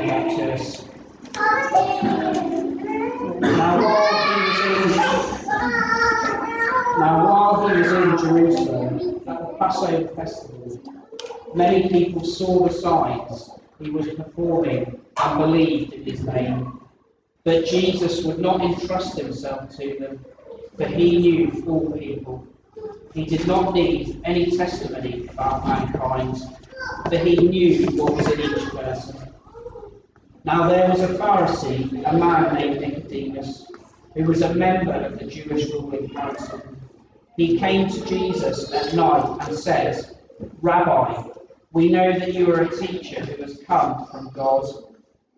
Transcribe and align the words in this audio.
us. 0.00 0.84
Now 6.98 7.24
while 7.24 7.68
he 7.68 7.78
was 7.78 7.92
in, 7.92 8.02
he 8.02 8.10
in 8.10 8.18
Jerusalem 8.18 9.22
at 9.26 9.38
the 9.38 9.56
Passover 9.58 10.08
festival, 10.14 10.80
many 11.54 11.88
people 11.88 12.24
saw 12.24 12.66
the 12.66 12.72
signs 12.72 13.50
he 13.78 13.90
was 13.90 14.08
performing 14.14 15.00
and 15.18 15.38
believed 15.38 15.92
in 15.92 16.04
his 16.04 16.24
name. 16.24 16.80
But 17.44 17.66
Jesus 17.66 18.24
would 18.24 18.38
not 18.38 18.60
entrust 18.60 19.18
himself 19.18 19.76
to 19.76 19.96
them, 19.98 20.24
for 20.76 20.86
he 20.86 21.18
knew 21.18 21.64
all 21.66 21.92
people. 21.92 22.46
He 23.14 23.24
did 23.24 23.46
not 23.46 23.74
need 23.74 24.20
any 24.24 24.56
testimony 24.56 25.28
about 25.28 25.66
mankind, 25.66 26.36
for 27.08 27.16
he 27.16 27.36
knew 27.36 27.86
what 27.92 28.14
was 28.14 28.32
in 28.32 28.40
each 28.40 28.68
person. 28.70 29.25
Now 30.46 30.68
there 30.68 30.88
was 30.88 31.00
a 31.00 31.08
Pharisee, 31.08 32.08
a 32.08 32.16
man 32.16 32.54
named 32.54 32.80
Nicodemus, 32.80 33.66
who 34.14 34.22
was 34.22 34.42
a 34.42 34.54
member 34.54 34.92
of 34.92 35.18
the 35.18 35.26
Jewish 35.26 35.68
ruling 35.70 36.08
council. 36.10 36.62
He 37.36 37.58
came 37.58 37.88
to 37.88 38.06
Jesus 38.06 38.72
at 38.72 38.94
night 38.94 39.38
and 39.40 39.58
said, 39.58 40.08
Rabbi, 40.62 41.30
we 41.72 41.90
know 41.90 42.16
that 42.16 42.32
you 42.32 42.54
are 42.54 42.62
a 42.62 42.76
teacher 42.76 43.24
who 43.24 43.42
has 43.42 43.60
come 43.66 44.06
from 44.06 44.30
God, 44.34 44.64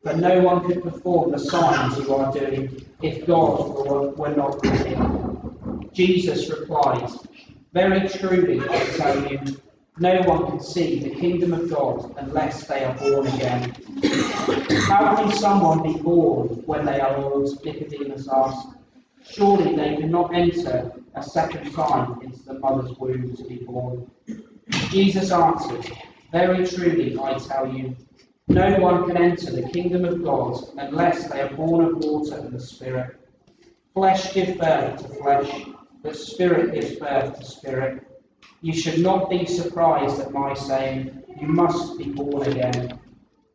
but 0.03 0.19
no 0.19 0.43
one 0.43 0.67
could 0.67 0.83
perform 0.83 1.31
the 1.31 1.39
signs 1.39 1.97
you 1.97 2.15
are 2.15 2.31
doing 2.31 2.85
if 3.01 3.27
God 3.27 4.19
were, 4.19 4.37
not 4.37 4.61
with 4.61 4.85
him. 4.85 5.11
Jesus 5.95 6.51
replied, 6.51 7.11
Very 7.73 8.07
truly 8.11 8.61
I 8.61 8.85
tell 8.99 9.33
you, 9.33 9.41
no 10.01 10.21
one 10.23 10.47
can 10.47 10.61
see 10.61 11.01
the 11.01 11.11
kingdom 11.11 11.53
of 11.53 11.71
God 11.71 12.15
unless 12.19 12.67
they 12.67 12.85
are 12.85 12.95
born 12.95 13.27
again. 13.27 13.75
How 14.87 15.17
can 15.17 15.33
someone 15.33 15.83
be 15.83 15.99
born 16.01 16.49
when 16.67 16.85
they 16.87 17.01
are 17.01 17.17
old? 17.17 17.65
Nicodemus 17.65 18.29
asked. 18.33 18.69
Surely 19.25 19.75
they 19.75 19.97
cannot 19.97 20.35
enter 20.35 20.93
a 21.15 21.23
second 21.23 21.73
time 21.73 22.21
into 22.23 22.39
the 22.45 22.55
mother's 22.55 22.97
womb 22.99 23.37
to 23.37 23.45
be 23.45 23.57
born. 23.57 24.09
Jesus 24.91 25.33
answered, 25.33 25.91
Very 26.31 26.67
truly 26.67 27.19
I 27.19 27.35
tell 27.35 27.73
you, 27.73 27.97
no 28.47 28.79
one 28.79 29.07
can 29.07 29.17
enter 29.17 29.51
the 29.51 29.69
kingdom 29.69 30.05
of 30.05 30.23
God 30.23 30.63
unless 30.79 31.29
they 31.29 31.41
are 31.41 31.55
born 31.55 31.85
of 31.85 31.99
water 31.99 32.39
and 32.39 32.53
the 32.53 32.61
Spirit. 32.61 33.17
Flesh 33.95 34.33
gives 34.33 34.57
birth 34.59 35.03
to 35.03 35.09
flesh, 35.09 35.67
but 36.03 36.17
Spirit 36.17 36.73
gives 36.73 36.97
birth 36.97 37.39
to 37.39 37.45
spirit. 37.45 38.08
You 38.61 38.73
should 38.73 39.01
not 39.01 39.31
be 39.31 39.47
surprised 39.47 40.21
at 40.21 40.33
my 40.33 40.55
saying, 40.55 41.23
You 41.41 41.47
must 41.47 41.99
be 41.99 42.11
born 42.11 42.49
again. 42.49 42.99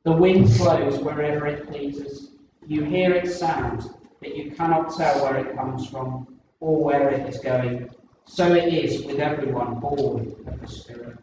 The 0.03 0.11
wind 0.11 0.47
blows 0.57 0.99
wherever 0.99 1.47
it 1.47 1.67
pleases. 1.67 2.31
You 2.65 2.83
hear 2.83 3.13
its 3.13 3.37
sound, 3.37 3.83
but 4.19 4.35
you 4.35 4.51
cannot 4.51 4.95
tell 4.95 5.23
where 5.23 5.37
it 5.37 5.55
comes 5.55 5.89
from 5.89 6.39
or 6.59 6.83
where 6.83 7.09
it 7.09 7.27
is 7.27 7.39
going. 7.39 7.89
So 8.25 8.53
it 8.53 8.73
is 8.73 9.05
with 9.05 9.19
everyone 9.19 9.79
born 9.79 10.35
of 10.47 10.61
the 10.61 10.67
Spirit. 10.67 11.17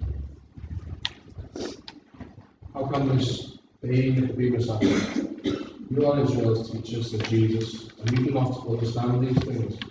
How 2.74 2.86
can 2.86 3.16
this 3.16 3.58
be 3.82 4.12
Nicodemus 4.12 4.68
answered? 4.68 5.30
You 5.90 6.06
are 6.06 6.20
Israel's 6.20 6.70
teachers 6.70 7.14
of 7.14 7.26
Jesus, 7.26 7.90
and 7.98 8.16
you 8.16 8.26
do 8.26 8.34
not 8.34 8.66
understand 8.66 9.26
these 9.26 9.42
things. 9.44 9.90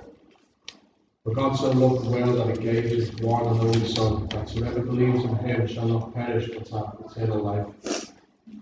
For 1.31 1.35
God 1.35 1.53
so 1.53 1.71
loved 1.71 2.07
the 2.07 2.11
world 2.11 2.37
that 2.39 2.57
he 2.57 2.61
gave 2.61 2.83
his 2.83 3.15
one 3.21 3.47
and 3.47 3.61
only 3.61 3.87
Son, 3.87 4.27
that 4.27 4.49
whoever 4.49 4.81
believes 4.81 5.23
in 5.23 5.33
him 5.37 5.65
shall 5.65 5.87
not 5.87 6.13
perish 6.13 6.49
but 6.49 6.67
have 6.67 6.97
eternal 7.09 7.39
life. 7.41 7.67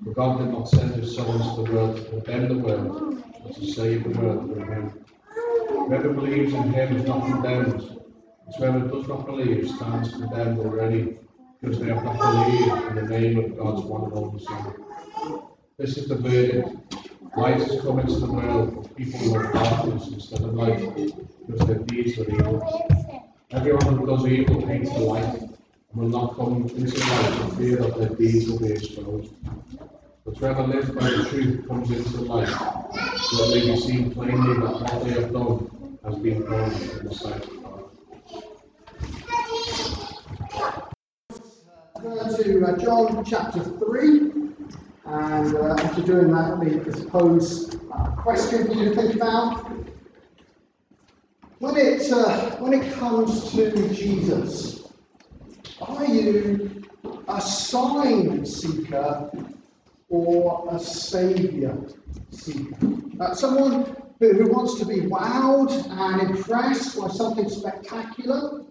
For 0.04 0.14
God 0.14 0.38
did 0.38 0.52
not 0.52 0.70
send 0.70 0.94
his 0.94 1.16
Son 1.16 1.42
into 1.42 1.64
the 1.64 1.74
world 1.74 1.98
to 1.98 2.04
condemn 2.04 2.48
the 2.48 2.58
world, 2.60 3.24
but 3.42 3.56
to 3.56 3.66
save 3.72 4.04
the 4.04 4.20
world 4.20 4.46
through 4.46 4.66
him. 4.66 5.04
Whoever 5.68 6.14
believes 6.14 6.54
in 6.54 6.72
him 6.72 6.96
is 6.98 7.08
not 7.08 7.26
condemned, 7.26 8.02
but 8.46 8.56
whoever 8.56 8.88
does 8.88 9.08
not 9.08 9.26
believe 9.26 9.68
stands 9.68 10.12
condemned 10.12 10.60
already, 10.60 11.18
because 11.60 11.80
they 11.80 11.88
have 11.88 12.04
not 12.04 12.22
believed 12.22 12.68
in 12.68 12.96
the 12.96 13.02
name 13.02 13.40
of 13.40 13.58
God's 13.58 13.82
one 13.82 14.04
and 14.04 14.14
only 14.14 14.46
Son. 14.46 14.76
This 15.80 15.98
is 15.98 16.08
the 16.08 16.18
verdict. 16.18 16.70
Light 17.36 17.62
has 17.62 17.82
come 17.82 17.98
into 17.98 18.20
the 18.20 18.32
world, 18.32 18.76
but 18.76 18.96
people 18.96 19.20
love 19.32 19.54
darkness 19.54 20.08
instead 20.10 20.42
of 20.42 20.54
light, 20.54 21.10
because 21.50 21.68
their 21.68 21.80
deeds 21.80 22.18
were 22.18 22.30
evil. 22.30 23.26
Everyone 23.52 23.98
who 23.98 24.06
does 24.06 24.28
evil 24.28 24.66
hates 24.68 24.94
the 24.94 25.00
light, 25.00 25.42
and 25.42 25.52
will 25.94 26.10
not 26.10 26.36
come 26.36 26.58
into 26.58 26.76
the 26.76 27.00
light 27.00 27.34
for 27.34 27.56
fear 27.58 27.78
that 27.78 27.98
their 27.98 28.10
deeds 28.10 28.48
will 28.50 28.60
be 28.60 28.74
exposed. 28.74 29.34
But 30.26 30.38
whoever 30.38 30.68
lives 30.68 30.92
by 30.92 31.10
the 31.10 31.26
truth 31.30 31.68
comes 31.68 31.90
into 31.90 32.10
the 32.10 32.22
light, 32.22 32.48
so 33.18 33.46
it 33.46 33.56
may 33.56 33.72
be 33.72 33.78
seen 33.80 34.12
plainly 34.12 34.60
that 34.60 34.74
what 34.74 35.04
they 35.04 35.12
have 35.12 35.34
done 35.34 35.98
has 36.04 36.16
been 36.18 36.44
done 36.44 36.72
in 36.72 37.06
the 37.08 37.16
sight 37.16 37.44
of 37.44 37.64
God. 37.64 37.86
To 42.38 42.66
uh, 42.66 42.78
John 42.78 43.26
chapter 43.26 43.64
3, 43.64 44.20
and 45.06 45.56
uh, 45.56 45.76
after 45.80 46.02
doing 46.04 46.32
that, 46.32 46.60
let 46.60 46.60
me 46.60 46.80
propose 46.80 47.74
a 47.74 48.14
question 48.18 48.68
for 48.68 48.74
you 48.74 48.90
to 48.90 48.96
think 48.96 49.16
about. 49.16 49.66
When 51.60 51.76
it, 51.76 52.10
uh, 52.10 52.56
when 52.60 52.72
it 52.72 52.94
comes 52.94 53.52
to 53.52 53.94
Jesus, 53.94 54.88
are 55.82 56.06
you 56.06 56.86
a 57.28 57.42
sign 57.42 58.46
seeker 58.46 59.30
or 60.08 60.70
a 60.72 60.80
saviour 60.80 61.78
seeker? 62.32 62.78
Uh, 63.20 63.34
someone 63.34 63.94
who, 64.22 64.34
who 64.36 64.50
wants 64.50 64.80
to 64.80 64.86
be 64.86 65.02
wowed 65.02 65.72
and 65.90 66.30
impressed 66.30 66.98
by 66.98 67.10
something 67.10 67.50
spectacular, 67.50 68.64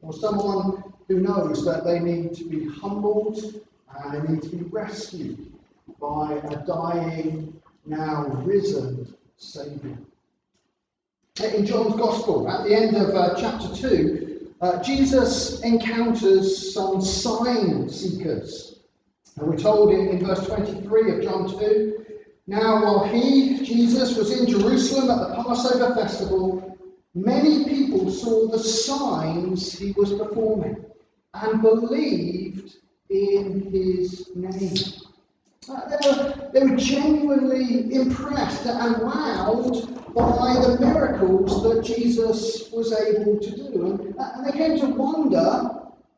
or 0.00 0.14
someone 0.14 0.82
who 1.06 1.20
knows 1.20 1.66
that 1.66 1.84
they 1.84 1.98
need 1.98 2.32
to 2.32 2.44
be 2.44 2.66
humbled 2.66 3.60
and 3.98 4.14
they 4.26 4.32
need 4.32 4.42
to 4.42 4.48
be 4.48 4.64
rescued 4.70 5.52
by 6.00 6.32
a 6.32 6.64
dying, 6.64 7.60
now 7.84 8.24
risen 8.42 9.14
Saviour. 9.36 9.98
In 11.42 11.64
John's 11.64 11.96
Gospel, 11.96 12.50
at 12.50 12.64
the 12.64 12.74
end 12.74 12.96
of 12.96 13.14
uh, 13.14 13.34
chapter 13.34 13.74
2, 13.74 14.50
uh, 14.60 14.82
Jesus 14.82 15.62
encounters 15.62 16.74
some 16.74 17.00
sign 17.00 17.88
seekers. 17.88 18.80
And 19.38 19.48
we're 19.48 19.56
told 19.56 19.90
in, 19.90 20.08
in 20.08 20.26
verse 20.26 20.46
23 20.46 21.16
of 21.16 21.22
John 21.22 21.48
2 21.58 22.04
Now, 22.46 22.82
while 22.82 23.04
he, 23.08 23.64
Jesus, 23.64 24.18
was 24.18 24.38
in 24.38 24.48
Jerusalem 24.48 25.10
at 25.10 25.28
the 25.28 25.42
Passover 25.42 25.94
festival, 25.94 26.78
many 27.14 27.64
people 27.64 28.10
saw 28.10 28.48
the 28.48 28.58
signs 28.58 29.78
he 29.78 29.92
was 29.92 30.12
performing 30.12 30.84
and 31.32 31.62
believed 31.62 32.76
in 33.08 33.62
his 33.72 34.30
name. 34.34 34.74
Uh, 35.70 35.88
they, 35.88 36.08
were, 36.08 36.50
they 36.52 36.64
were 36.64 36.76
genuinely 36.76 37.94
impressed 37.94 38.66
and 38.66 38.96
wowed 38.96 39.99
by 40.14 40.54
the 40.60 40.78
miracles 40.80 41.62
that 41.62 41.84
Jesus 41.84 42.70
was 42.72 42.92
able 42.92 43.38
to 43.38 43.50
do. 43.50 43.86
And, 43.86 44.18
uh, 44.18 44.30
and 44.36 44.46
they 44.46 44.52
came 44.52 44.78
to 44.80 44.86
wonder, 44.86 45.70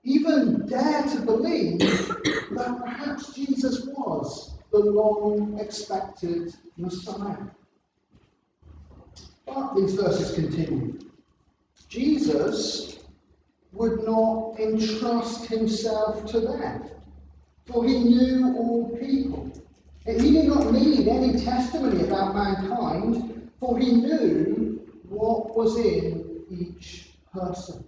even 0.05 0.67
dare 0.67 1.03
to 1.03 1.21
believe, 1.21 1.79
that 1.79 2.81
perhaps 2.83 3.35
Jesus 3.35 3.87
was 3.87 4.59
the 4.71 4.79
long 4.79 5.59
expected 5.61 6.55
Messiah. 6.77 7.37
But 9.47 9.75
these 9.75 9.95
verses 9.95 10.35
continue. 10.35 10.99
Jesus 11.89 13.01
would 13.73 14.05
not 14.05 14.59
entrust 14.59 15.47
himself 15.47 16.25
to 16.27 16.41
them, 16.41 16.89
for 17.67 17.85
he 17.85 17.99
knew 17.99 18.55
all 18.57 18.97
people. 18.99 19.51
He 20.07 20.33
did 20.33 20.49
not 20.49 20.73
need 20.73 21.07
any 21.07 21.39
testimony 21.39 22.05
about 22.05 22.35
mankind, 22.35 23.42
for 23.63 23.79
he 23.79 23.93
knew 23.93 24.85
what 25.09 25.57
was 25.57 25.77
in 25.77 26.45
each 26.51 27.11
person. 27.33 27.87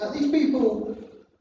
Uh, 0.00 0.12
these 0.12 0.30
people 0.30 0.96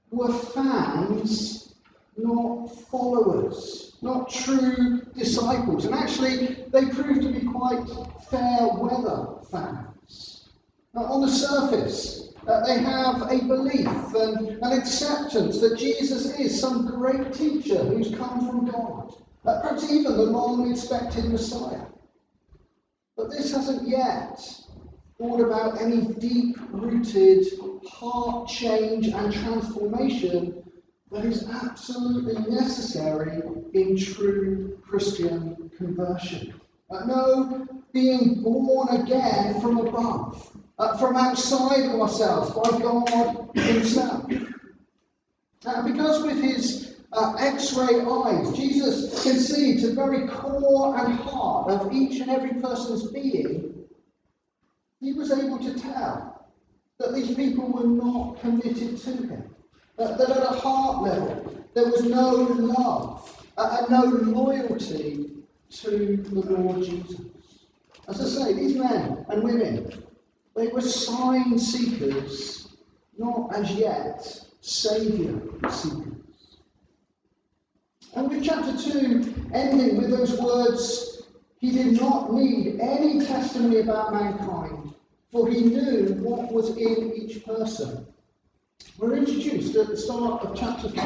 were 0.10 0.34
fans, 0.34 1.76
not 2.18 2.66
followers 2.90 3.88
not 4.02 4.30
true 4.30 5.02
disciples. 5.16 5.86
And 5.86 5.96
actually, 5.96 6.66
they 6.72 6.86
proved 6.86 7.22
to 7.24 7.32
be 7.32 7.46
quite 7.48 7.84
fair 8.30 8.68
weather 8.74 9.28
fans. 9.52 10.50
Now, 10.94 11.06
on 11.06 11.22
the 11.22 11.30
surface, 11.30 12.34
uh, 12.48 12.66
they 12.66 12.80
have 12.80 13.24
a 13.24 13.44
belief 13.46 13.88
and 13.88 14.48
an 14.64 14.80
acceptance 14.80 15.60
that 15.60 15.78
Jesus 15.78 16.38
is 16.40 16.60
some 16.60 16.88
great 16.88 17.34
teacher 17.34 17.84
who's 17.84 18.16
come 18.16 18.48
from 18.48 18.70
God, 18.72 19.14
uh, 19.46 19.62
perhaps 19.62 19.92
even 19.92 20.14
the 20.14 20.24
long 20.24 20.72
expected 20.72 21.26
Messiah. 21.26 21.86
But 23.18 23.32
this 23.32 23.52
hasn't 23.52 23.88
yet 23.88 24.40
brought 25.18 25.42
about 25.42 25.82
any 25.82 26.14
deep 26.20 26.56
rooted 26.70 27.46
heart 27.90 28.48
change 28.48 29.08
and 29.08 29.34
transformation 29.34 30.64
that 31.12 31.26
is 31.26 31.50
absolutely 31.50 32.36
necessary 32.54 33.42
in 33.74 33.98
true 33.98 34.78
Christian 34.88 35.72
conversion. 35.76 36.62
Uh, 36.92 37.06
no, 37.06 37.68
being 37.92 38.44
born 38.44 38.90
again 38.90 39.60
from 39.62 39.80
above, 39.80 40.56
uh, 40.78 40.96
from 40.98 41.18
outside 41.18 41.86
of 41.86 42.00
ourselves, 42.00 42.52
by 42.52 42.80
God 42.80 43.50
Himself. 43.56 44.32
Uh, 45.66 45.82
because 45.82 46.24
with 46.24 46.40
His 46.40 46.97
uh, 47.14 47.36
x 47.40 47.74
ray 47.74 48.02
eyes, 48.02 48.52
Jesus 48.54 49.24
can 49.24 49.40
see 49.40 49.80
to 49.80 49.90
the 49.90 49.96
very 49.96 50.28
core 50.28 50.98
and 50.98 51.14
heart 51.16 51.72
of 51.72 51.94
each 51.94 52.20
and 52.20 52.30
every 52.30 52.60
person's 52.62 53.12
being, 53.12 53.86
He 55.00 55.14
was 55.14 55.32
able 55.32 55.60
to 55.60 55.80
tell 55.80 56.48
that 57.00 57.14
these 57.14 57.36
people 57.36 57.72
were 57.72 57.88
not 57.88 58.40
committed 58.42 58.98
to 58.98 59.12
Him 59.12 59.56
that, 59.98 60.18
that 60.18 60.30
at 60.30 60.44
a 60.44 60.56
heart 60.60 61.04
level 61.04 61.66
there 61.74 61.86
was 61.86 62.04
no 62.04 62.30
love 62.30 63.46
uh, 63.58 63.78
and 63.80 63.90
no 63.90 64.04
loyalty 64.42 65.32
to 65.70 66.18
the 66.18 66.40
Lord 66.40 66.84
Jesus. 66.84 67.22
As 68.08 68.22
I 68.22 68.46
say, 68.46 68.54
these 68.54 68.78
men 68.78 69.26
and 69.30 69.44
women, 69.44 70.04
they 70.56 70.68
were 70.68 70.82
sign 70.82 71.60
seekers, 71.60 72.70
not 73.18 73.54
as 73.56 73.72
yet 73.72 74.42
saviour 74.62 75.42
seekers. 75.70 76.07
And 78.16 78.30
with 78.30 78.44
chapter 78.44 78.76
2 78.78 79.50
ending 79.54 79.98
with 79.98 80.10
those 80.10 80.40
words, 80.40 81.24
he 81.60 81.72
did 81.72 82.00
not 82.00 82.34
need 82.34 82.80
any 82.80 83.26
testimony 83.26 83.80
about 83.80 84.14
mankind, 84.14 84.94
for 85.32 85.50
he 85.50 85.62
knew 85.62 86.16
what 86.22 86.52
was 86.52 86.76
in 86.78 87.14
each 87.16 87.46
person 87.46 88.08
we're 88.98 89.16
introduced 89.16 89.76
at 89.76 89.88
the 89.88 89.98
start 89.98 90.44
of 90.44 90.58
chapter 90.58 90.90
3 90.90 91.00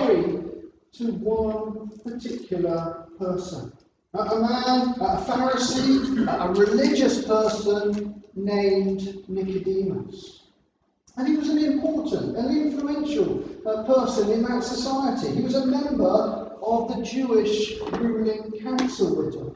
to 0.94 1.12
one 1.14 1.90
particular 2.04 3.06
person. 3.18 3.72
A 4.14 4.40
man, 4.40 4.96
a 5.00 5.22
Pharisee, 5.26 6.28
a 6.28 6.52
religious 6.54 7.26
person 7.26 8.24
named 8.36 9.28
Nicodemus. 9.28 10.44
And 11.18 11.28
he 11.28 11.36
was 11.36 11.50
an 11.50 11.58
important, 11.58 12.38
an 12.38 12.58
influential 12.58 13.44
uh, 13.66 13.84
person 13.84 14.32
in 14.32 14.44
that 14.44 14.64
society. 14.64 15.36
He 15.36 15.42
was 15.42 15.56
a 15.56 15.66
member 15.66 16.51
of 16.62 16.96
the 16.96 17.04
Jewish 17.04 17.80
ruling 17.94 18.52
council, 18.62 19.56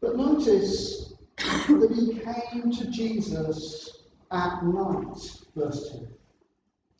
But 0.00 0.16
notice 0.16 1.14
that 1.36 1.92
he 1.94 2.18
came 2.18 2.72
to 2.72 2.90
Jesus 2.90 4.02
at 4.30 4.64
night, 4.64 5.18
verse 5.54 5.90
2. 5.92 6.08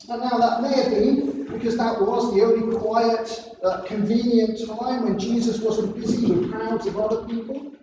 And 0.09 0.21
now 0.21 0.37
that 0.37 0.61
may 0.61 0.81
have 0.81 0.91
been 0.91 1.45
because 1.47 1.77
that 1.77 1.99
was 2.01 2.33
the 2.33 2.43
only 2.43 2.77
quiet, 2.77 3.55
uh, 3.63 3.81
convenient 3.81 4.59
time 4.67 5.03
when 5.03 5.19
Jesus 5.19 5.59
wasn't 5.59 5.95
busy 5.95 6.31
with 6.31 6.51
crowds 6.51 6.85
of 6.85 6.97
other 6.97 7.27
people. 7.27 7.73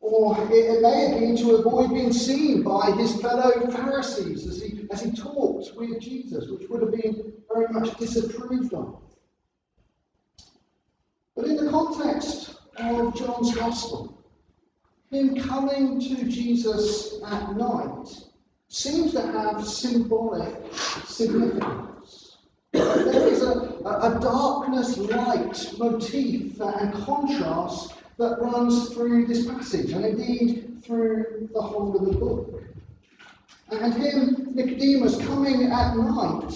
Or 0.00 0.36
it, 0.50 0.52
it, 0.52 0.82
may 0.82 1.08
have 1.08 1.20
been 1.20 1.36
to 1.38 1.56
avoid 1.56 1.90
being 1.90 2.12
seen 2.12 2.62
by 2.62 2.90
his 2.92 3.20
fellow 3.20 3.70
Pharisees 3.70 4.46
as 4.46 4.60
he, 4.60 4.86
as 4.90 5.02
he 5.02 5.12
talked 5.12 5.76
with 5.76 6.00
Jesus, 6.00 6.48
which 6.50 6.68
would 6.68 6.82
have 6.82 6.90
been 6.90 7.32
very 7.52 7.68
much 7.68 7.96
disapproved 7.96 8.74
of. 8.74 9.00
But 11.40 11.48
in 11.48 11.56
the 11.56 11.70
context 11.70 12.54
of 12.76 13.14
John's 13.16 13.54
Gospel, 13.54 14.22
him 15.10 15.40
coming 15.40 15.98
to 15.98 16.28
Jesus 16.28 17.14
at 17.26 17.56
night 17.56 18.08
seems 18.68 19.12
to 19.12 19.22
have 19.22 19.66
symbolic 19.66 20.54
significance. 21.06 22.36
There 22.72 23.26
is 23.26 23.42
a, 23.42 23.52
a, 23.86 24.18
darkness 24.20 24.98
light 24.98 25.72
motif 25.78 26.60
and 26.60 26.92
contrast 27.06 27.94
that 28.18 28.38
runs 28.42 28.92
through 28.92 29.24
this 29.24 29.46
passage 29.46 29.92
and 29.92 30.04
indeed 30.04 30.82
through 30.84 31.48
the 31.54 31.62
whole 31.62 31.96
of 31.96 32.04
the 32.04 32.18
book. 32.18 32.62
And 33.70 33.94
him, 33.94 34.48
Nicodemus, 34.54 35.16
coming 35.24 35.72
at 35.72 35.96
night, 35.96 36.52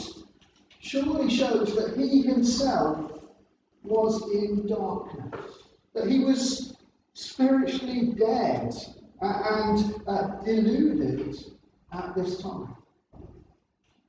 surely 0.81 1.31
shows 1.31 1.75
that 1.75 1.97
he 1.97 2.21
himself 2.21 3.14
was 3.85 4.31
in 4.33 4.67
darkness, 4.67 5.41
that 5.95 6.09
he 6.09 6.25
was 6.25 6.77
spiritually 7.13 8.15
dead 8.19 8.75
and 9.21 9.95
uh, 10.07 10.43
deluded 10.45 11.37
at 11.93 12.15
this 12.17 12.43
time. 12.43 12.75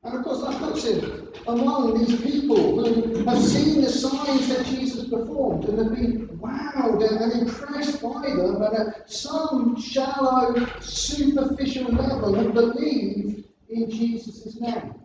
And 0.04 0.18
of 0.18 0.24
course, 0.24 0.42
that 0.42 0.60
puts 0.60 0.86
him 0.86 1.30
among 1.48 1.98
these 1.98 2.22
people 2.22 2.86
who 2.86 3.26
have 3.26 3.42
seen 3.42 3.82
the 3.82 3.90
signs 3.90 4.48
that 4.50 4.66
Jesus 4.68 5.10
performed 5.10 5.66
and 5.66 5.80
have 5.80 5.96
been 5.96 6.28
wowed 6.40 7.10
and, 7.10 7.22
and 7.22 7.48
impressed 7.48 8.02
by 8.04 8.22
them, 8.22 8.62
and 8.62 8.78
at 8.78 9.12
some 9.12 9.80
shallow, 9.82 10.56
superficial 10.80 11.92
level 11.92 12.36
have 12.36 12.54
believed 12.54 13.46
in 13.70 13.90
Jesus' 13.90 14.60
name. 14.60 14.96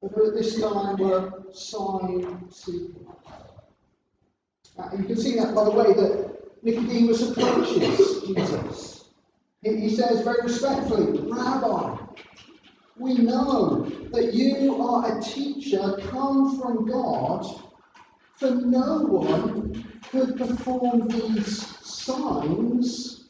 But 0.00 0.12
at 0.12 0.34
this 0.34 0.58
time 0.60 0.96
were 0.96 1.44
sign 1.52 2.50
seekers. 2.50 3.06
Uh, 4.80 4.96
you 4.96 5.04
can 5.04 5.16
see 5.16 5.36
that 5.36 5.54
by 5.54 5.64
the 5.64 5.70
way 5.70 5.92
that 5.92 6.30
Nicodemus 6.62 7.30
approaches 7.30 8.22
Jesus. 8.22 9.10
He 9.62 9.94
says 9.94 10.22
very 10.22 10.42
respectfully, 10.42 11.20
Rabbi, 11.30 11.98
we 12.96 13.14
know 13.14 13.84
that 14.12 14.32
you 14.32 14.82
are 14.82 15.18
a 15.18 15.22
teacher 15.22 15.98
come 16.08 16.58
from 16.58 16.88
God, 16.88 17.44
for 18.36 18.50
no 18.50 19.00
one 19.00 20.00
could 20.10 20.38
perform 20.38 21.08
these 21.08 21.66
signs 21.86 23.28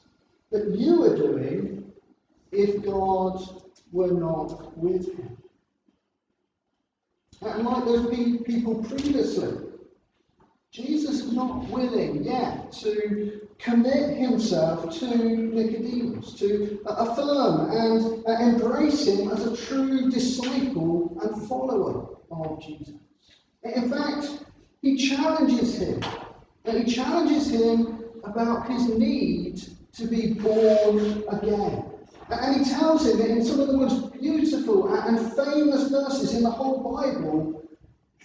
that 0.50 0.72
you 0.76 1.04
are 1.04 1.16
doing 1.16 1.92
if 2.52 2.84
God 2.84 3.42
were 3.90 4.12
not 4.12 4.76
with 4.78 5.06
him. 5.16 5.36
And 7.42 7.64
like 7.64 7.84
those 7.84 8.08
people 8.44 8.84
previously, 8.84 9.69
Jesus 10.72 11.22
is 11.24 11.32
not 11.32 11.68
willing 11.68 12.22
yet 12.22 12.70
to 12.70 13.40
commit 13.58 14.16
himself 14.16 14.96
to 15.00 15.06
Nicodemus, 15.08 16.34
to 16.34 16.80
affirm 16.86 17.72
and 17.72 18.24
uh, 18.24 18.32
embrace 18.38 19.04
him 19.04 19.32
as 19.32 19.46
a 19.46 19.56
true 19.66 20.08
disciple 20.08 21.18
and 21.24 21.48
follower 21.48 22.18
of 22.30 22.62
Jesus. 22.62 22.94
In 23.64 23.90
fact, 23.90 24.44
he 24.80 24.96
challenges 24.96 25.76
him, 25.76 26.04
and 26.64 26.84
he 26.84 26.94
challenges 26.94 27.50
him 27.50 28.04
about 28.22 28.70
his 28.70 28.90
need 28.90 29.60
to 29.94 30.06
be 30.06 30.34
born 30.34 31.24
again. 31.30 31.84
And 32.30 32.64
he 32.64 32.70
tells 32.72 33.06
him 33.06 33.20
in 33.20 33.44
some 33.44 33.58
of 33.58 33.66
the 33.66 33.76
most 33.76 34.12
beautiful 34.12 34.94
and 34.94 35.18
famous 35.32 35.88
verses 35.88 36.34
in 36.34 36.44
the 36.44 36.50
whole 36.50 36.96
Bible 36.96 37.60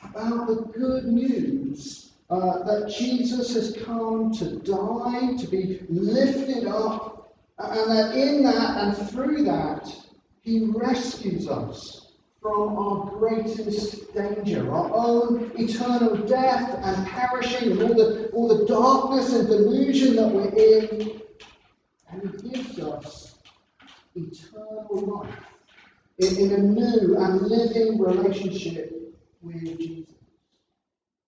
about 0.03 0.45
the 0.45 0.55
good 0.77 1.05
news 1.05 2.04
uh, 2.29 2.63
that 2.63 2.89
Jesus 2.89 3.53
has 3.53 3.77
come 3.85 4.31
to 4.33 4.55
die, 4.59 5.35
to 5.37 5.47
be 5.47 5.81
lifted 5.89 6.67
up, 6.67 7.35
and 7.59 7.91
that 7.91 8.15
in 8.15 8.43
that 8.43 8.77
and 8.77 9.09
through 9.09 9.43
that, 9.43 9.87
he 10.41 10.65
rescues 10.73 11.47
us 11.47 12.13
from 12.41 12.77
our 12.77 13.09
greatest 13.17 14.13
danger, 14.13 14.71
our 14.71 14.91
own 14.93 15.51
eternal 15.57 16.15
death 16.27 16.77
and 16.83 17.07
perishing, 17.07 17.71
and 17.71 17.81
all 17.83 17.95
the, 17.95 18.29
all 18.33 18.47
the 18.47 18.65
darkness 18.65 19.33
and 19.33 19.47
delusion 19.47 20.15
that 20.15 20.27
we're 20.27 20.49
in. 20.49 21.21
And 22.09 22.41
he 22.41 22.49
gives 22.49 22.79
us 22.79 23.35
eternal 24.15 25.23
life 25.25 25.43
in, 26.19 26.37
in 26.37 26.51
a 26.53 26.57
new 26.57 27.17
and 27.17 27.41
living 27.41 27.99
relationship 27.99 29.15
with 29.41 29.79
Jesus. 29.79 30.14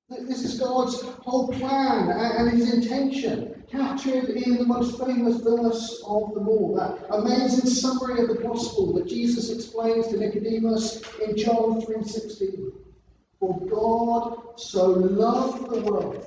This 0.10 0.46
is 0.46 0.58
God's 0.58 1.02
whole 1.02 1.50
plan 1.50 2.10
and 2.10 2.50
his 2.50 2.74
intention, 2.74 3.62
captured 3.70 4.30
in 4.30 4.56
the 4.56 4.66
most 4.66 4.98
famous 5.04 5.42
verse 5.42 6.02
of 6.08 6.34
them 6.34 6.48
all, 6.48 6.76
that 6.76 7.06
amazing 7.14 7.70
summary 7.70 8.22
of 8.22 8.30
the 8.30 8.42
gospel 8.42 8.94
that 8.94 9.08
Jesus 9.08 9.52
explains 9.52 10.08
to 10.08 10.18
Nicodemus 10.18 11.02
in 11.20 11.36
John 11.36 11.82
3.16. 11.82 12.72
For 13.42 13.60
God 13.68 14.58
so 14.58 14.92
loved 14.92 15.72
the 15.72 15.82
world 15.82 16.26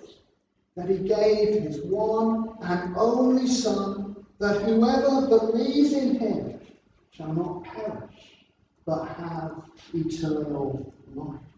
that 0.76 0.90
he 0.90 0.98
gave 0.98 1.62
his 1.62 1.80
one 1.80 2.58
and 2.60 2.94
only 2.98 3.46
Son, 3.46 4.14
that 4.40 4.60
whoever 4.60 5.26
believes 5.26 5.94
in 5.94 6.18
him 6.18 6.60
shall 7.12 7.32
not 7.32 7.64
perish, 7.64 8.44
but 8.84 9.06
have 9.06 9.62
eternal 9.94 10.92
life. 11.14 11.49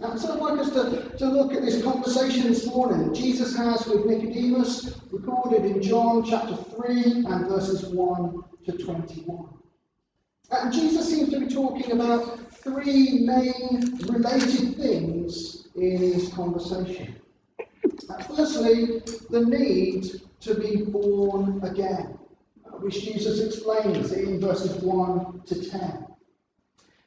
Now, 0.00 0.16
so 0.16 0.32
I'd 0.32 0.40
like 0.40 0.60
us 0.60 0.70
to, 0.70 1.14
to 1.18 1.28
look 1.28 1.52
at 1.52 1.60
this 1.60 1.82
conversation 1.82 2.44
this 2.44 2.64
morning 2.64 3.12
Jesus 3.12 3.54
has 3.54 3.86
with 3.86 4.06
Nicodemus, 4.06 4.98
recorded 5.12 5.66
in 5.66 5.82
John 5.82 6.24
chapter 6.24 6.56
3 6.56 7.26
and 7.26 7.46
verses 7.46 7.84
1 7.84 8.42
to 8.64 8.72
21. 8.78 9.48
And 10.52 10.72
Jesus 10.72 11.06
seems 11.06 11.28
to 11.28 11.40
be 11.40 11.54
talking 11.54 11.92
about 11.92 12.50
three 12.50 13.18
main 13.26 13.98
related 14.08 14.76
things 14.76 15.68
in 15.74 15.98
his 15.98 16.32
conversation. 16.32 17.16
Firstly, 18.34 19.02
the 19.28 19.44
need 19.44 20.22
to 20.40 20.54
be 20.54 20.82
born 20.82 21.62
again, 21.62 22.18
which 22.78 23.04
Jesus 23.04 23.38
explains 23.40 24.12
in 24.12 24.40
verses 24.40 24.82
1 24.82 25.42
to 25.44 25.70
10. 25.70 26.06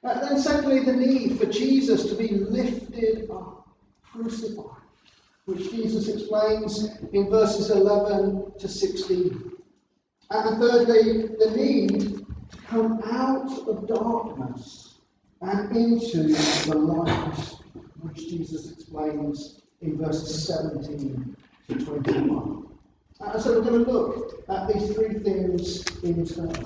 Uh, 0.03 0.19
then, 0.19 0.37
secondly, 0.37 0.79
the 0.81 0.93
need 0.93 1.39
for 1.39 1.45
Jesus 1.45 2.07
to 2.09 2.15
be 2.15 2.29
lifted 2.29 3.29
up, 3.29 3.69
crucified, 4.03 4.81
which 5.45 5.71
Jesus 5.71 6.09
explains 6.09 6.89
in 7.13 7.29
verses 7.29 7.69
11 7.69 8.51
to 8.59 8.67
16. 8.67 9.51
And 10.29 10.59
thirdly, 10.59 11.27
the 11.39 11.53
need 11.55 12.25
to 12.51 12.57
come 12.67 13.01
out 13.05 13.49
of 13.67 13.87
darkness 13.87 14.95
and 15.41 15.75
into 15.75 16.23
the 16.23 16.75
light, 16.75 17.37
which 18.01 18.29
Jesus 18.29 18.71
explains 18.71 19.61
in 19.81 19.97
verses 19.97 20.47
17 20.47 21.35
to 21.69 21.85
21. 21.85 22.67
Uh, 23.21 23.39
so 23.39 23.53
we're 23.53 23.69
going 23.69 23.85
to 23.85 23.91
look 23.91 24.43
at 24.49 24.67
these 24.67 24.93
three 24.93 25.13
things 25.19 25.85
in 26.03 26.25
turn. 26.25 26.65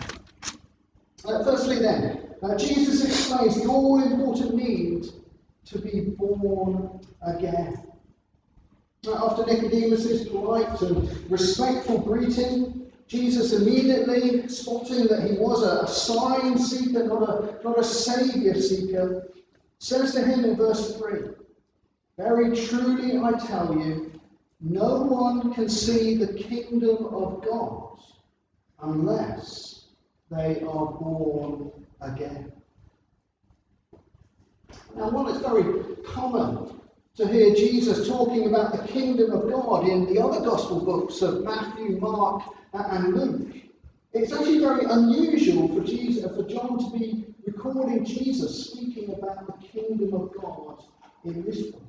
Uh, 1.26 1.44
firstly, 1.44 1.80
then, 1.80 2.27
uh, 2.44 2.58
Jesus 2.58 3.04
explains 3.06 3.62
the 3.62 3.68
all 3.68 4.02
important 4.02 4.56
need 4.56 5.08
to 5.66 5.80
be 5.80 6.02
born 6.02 7.00
again. 7.22 7.84
After 9.08 9.46
Nicodemus' 9.46 10.28
polite 10.28 10.82
and 10.82 11.32
respectful 11.32 12.00
greeting, 12.00 12.92
Jesus 13.08 13.54
immediately, 13.54 14.48
spotting 14.50 15.08
that 15.08 15.30
he 15.30 15.38
was 15.38 15.64
a, 15.64 15.84
a 15.84 15.88
sign 15.88 16.58
seeker, 16.58 17.06
not 17.06 17.24
a, 17.24 17.60
not 17.64 17.80
a 17.80 17.84
saviour 17.84 18.56
seeker, 18.56 19.30
says 19.80 20.14
to 20.14 20.26
him 20.26 20.44
in 20.44 20.56
verse 20.56 20.98
3 20.98 21.20
Very 22.18 22.56
truly 22.56 23.18
I 23.18 23.32
tell 23.32 23.74
you, 23.74 24.12
no 24.60 25.04
one 25.04 25.54
can 25.54 25.70
see 25.70 26.16
the 26.16 26.34
kingdom 26.34 27.06
of 27.06 27.44
God 27.46 28.00
unless 28.82 29.86
they 30.30 30.62
are 30.62 30.88
born 30.88 31.72
again. 32.02 32.52
Now, 34.96 35.10
while 35.10 35.28
it's 35.30 35.40
very 35.40 35.96
common 36.06 36.80
to 37.16 37.28
hear 37.28 37.54
Jesus 37.54 38.08
talking 38.08 38.48
about 38.48 38.74
the 38.74 38.88
kingdom 38.88 39.32
of 39.32 39.50
God 39.50 39.88
in 39.88 40.06
the 40.06 40.22
other 40.22 40.44
gospel 40.44 40.84
books 40.84 41.22
of 41.22 41.44
Matthew, 41.44 42.00
Mark, 42.00 42.44
and 42.74 43.14
Luke, 43.14 43.56
it's 44.14 44.32
actually 44.32 44.60
very 44.60 44.86
unusual 44.86 45.68
for 45.68 45.84
Jesus, 45.84 46.24
for 46.36 46.44
John 46.44 46.80
to 46.80 46.98
be 46.98 47.26
recording 47.46 48.06
Jesus 48.06 48.72
speaking 48.72 49.14
about 49.14 49.46
the 49.48 49.68
kingdom 49.68 50.14
of 50.14 50.32
God 50.42 50.84
in 51.26 51.44
this 51.44 51.68
book. 51.68 51.84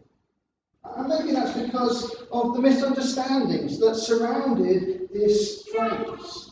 And 0.97 1.09
maybe 1.09 1.33
that's 1.33 1.59
because 1.59 2.27
of 2.33 2.55
the 2.55 2.61
misunderstandings 2.61 3.79
that 3.81 3.95
surrounded 3.95 5.09
this 5.13 5.63
phrase. 5.65 6.51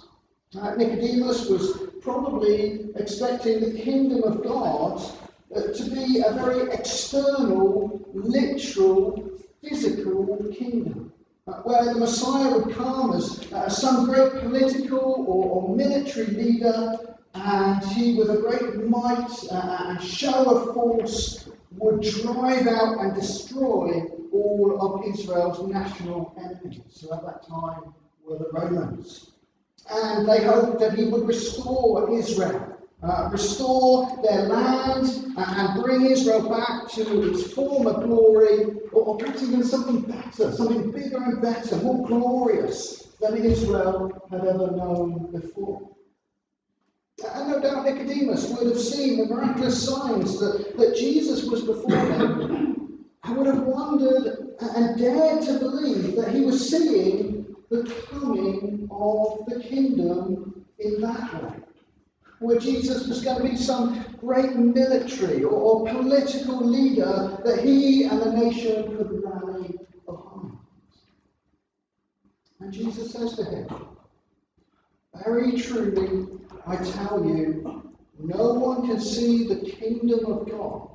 Uh, 0.59 0.75
Nicodemus 0.75 1.49
was 1.49 1.86
probably 2.07 2.89
expecting 2.95 3.59
the 3.59 3.77
kingdom 3.81 4.23
of 4.23 4.45
God 4.45 5.03
uh, 5.57 5.73
to 5.73 5.91
be 5.91 6.23
a 6.25 6.33
very 6.35 6.71
external, 6.71 8.01
literal, 8.15 9.29
physical 9.61 10.39
kingdom. 10.57 11.13
Where 11.65 11.85
the 11.85 11.99
Messiah 11.99 12.59
would 12.59 12.77
come 12.77 13.13
as 13.15 13.53
uh, 13.53 13.69
some 13.69 14.07
great 14.07 14.41
political 14.41 15.27
or, 15.27 15.63
or, 15.63 15.77
military 15.77 16.27
leader, 16.27 16.97
and 17.35 17.85
he, 17.85 18.15
with 18.15 18.31
a 18.31 18.37
great 18.37 18.89
might 18.89 19.31
uh, 19.51 19.87
and 19.89 20.01
show 20.01 20.45
of 20.45 20.75
force, 20.75 21.49
would 21.73 22.03
drive 22.03 22.69
out 22.69 23.01
and 23.01 23.15
destroy 23.15 24.05
all 24.33 24.79
of 24.81 25.13
Israel's 25.13 25.69
national 25.69 26.35
enemies, 26.39 27.01
who 27.01 27.13
at 27.13 27.25
that 27.27 27.47
time 27.49 27.95
were 28.25 28.39
the 28.39 28.49
Romans 28.53 29.33
and 29.91 30.29
they 30.29 30.45
hoped 30.45 30.81
that 30.81 30.95
he 30.95 31.05
would 31.07 31.27
restore 31.27 32.11
Israel, 32.17 32.77
uh, 33.03 33.29
restore 33.31 34.21
their 34.23 34.43
land, 34.43 35.35
uh, 35.37 35.55
and 35.59 35.83
bring 35.83 36.07
Israel 36.07 36.49
back 36.49 36.89
to 36.93 37.31
its 37.31 37.53
former 37.53 38.05
glory, 38.05 38.65
or, 38.93 39.03
or 39.03 39.17
perhaps 39.17 39.43
even 39.43 39.63
something 39.63 40.03
better, 40.03 40.53
something 40.53 40.91
bigger 40.91 41.19
and 41.19 41.41
better, 41.43 41.77
more 41.77 42.07
glorious 42.07 43.09
than 43.21 43.37
Israel 43.37 44.11
had 44.31 44.41
ever 44.41 44.71
known 44.73 45.31
before. 45.33 45.91
And 47.35 47.49
no 47.49 47.61
doubt 47.61 47.85
Nicodemus 47.85 48.51
would 48.51 48.67
have 48.67 48.79
seen 48.79 49.19
the 49.19 49.27
miraculous 49.27 49.89
signs 49.89 50.39
that, 50.39 50.77
that 50.77 50.97
Jesus 50.97 51.45
was 51.45 51.63
before 51.63 51.89
performing 51.89 53.05
and 53.25 53.37
would 53.37 53.47
have 53.47 53.63
wondered 53.63 54.55
and 54.61 54.99
dared 54.99 55.43
to 55.43 55.59
believe 55.59 56.17
that 56.17 56.35
he 56.35 56.43
was 56.43 56.69
seeing 56.69 57.56
the 57.71 57.85
coming 58.09 58.89
of 58.91 59.47
the 59.47 59.61
kingdom 59.61 60.65
in 60.79 61.01
that 61.01 61.43
way. 61.43 61.61
Where 62.39 62.59
Jesus 62.59 63.09
was 63.09 63.25
going 63.25 63.43
to 63.43 63.49
be 63.49 63.57
some 63.57 64.05
great 64.21 64.55
military 64.57 65.43
or, 65.43 65.53
or 65.53 65.87
political 65.89 66.65
leader 66.65 67.39
that 67.45 67.61
he 67.65 68.05
and 68.05 68.21
the 68.21 68.33
nation 68.33 68.97
could 68.97 69.23
rally 69.25 69.79
behind. 70.05 70.59
And 72.61 72.73
Jesus 72.73 73.13
says 73.13 73.37
to 73.37 73.45
him, 73.45 73.69
Very 75.25 75.53
truly, 75.53 76.27
I 76.67 76.77
tell 76.77 77.25
you, 77.25 77.95
no 78.19 78.53
one 78.55 78.87
can 78.87 79.01
see 79.01 79.47
the 79.47 79.71
kingdom 79.71 80.27
of 80.27 80.49
God 80.49 80.91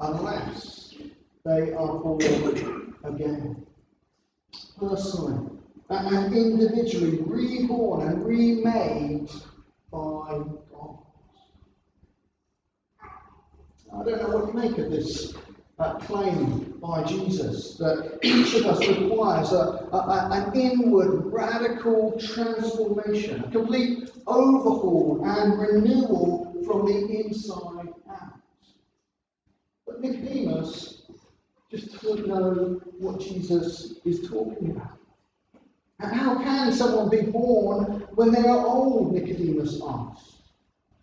unless 0.00 0.94
they 1.44 1.72
are 1.72 1.98
born 1.98 2.94
again 3.04 3.61
personally 4.78 5.48
and 5.90 6.34
individually 6.34 7.18
reborn 7.26 8.08
and 8.08 8.24
remade 8.24 9.30
by 9.90 10.40
God. 10.70 10.98
I 13.94 14.04
don't 14.04 14.22
know 14.22 14.38
what 14.38 14.54
you 14.54 14.60
make 14.60 14.78
of 14.78 14.90
this 14.90 15.34
uh, 15.78 15.94
claim 15.98 16.74
by 16.80 17.04
Jesus 17.04 17.76
that 17.76 18.18
each 18.22 18.54
of 18.54 18.66
us 18.66 18.86
requires 18.88 19.52
a, 19.52 19.88
a, 19.92 20.28
an 20.32 20.56
inward 20.58 21.26
radical 21.26 22.18
transformation, 22.18 23.44
a 23.44 23.50
complete 23.50 24.10
overhaul 24.26 25.22
and 25.24 25.58
renewal 25.58 26.54
from 26.64 26.86
the 26.86 27.20
inside 27.20 27.88
out. 28.10 28.40
But 29.86 30.00
Nicodemus 30.00 31.01
just 31.72 32.02
doesn't 32.02 32.28
know 32.28 32.80
what 32.98 33.18
Jesus 33.18 33.94
is 34.04 34.28
talking 34.28 34.72
about. 34.72 34.98
And 36.00 36.12
how 36.12 36.42
can 36.42 36.70
someone 36.70 37.08
be 37.08 37.22
born 37.22 38.06
when 38.14 38.30
they 38.30 38.46
are 38.46 38.66
old? 38.66 39.14
Nicodemus 39.14 39.80
asked. 39.82 40.42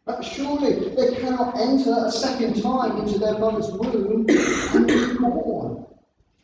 But 0.05 0.21
surely 0.21 0.89
they 0.95 1.15
cannot 1.15 1.57
enter 1.59 1.95
a 2.05 2.11
second 2.11 2.61
time 2.61 2.97
into 2.97 3.17
their 3.17 3.39
mother's 3.39 3.71
womb 3.71 4.27
and 4.27 4.87
be 4.87 5.13
born. 5.17 5.85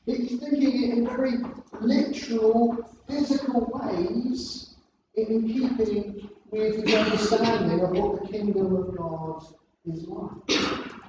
He's 0.08 0.40
thinking 0.40 0.84
it 0.84 0.98
in 0.98 1.08
very 1.08 1.38
literal, 1.80 2.78
physical 3.08 3.70
ways 3.74 4.76
in 5.16 5.48
keeping 5.48 6.30
with 6.50 6.84
his 6.84 6.96
understanding 6.96 7.82
of 7.82 7.92
what 7.92 8.22
the 8.22 8.28
kingdom 8.28 8.76
of 8.76 8.98
God 8.98 9.44
is 9.86 10.08
like. 10.08 11.05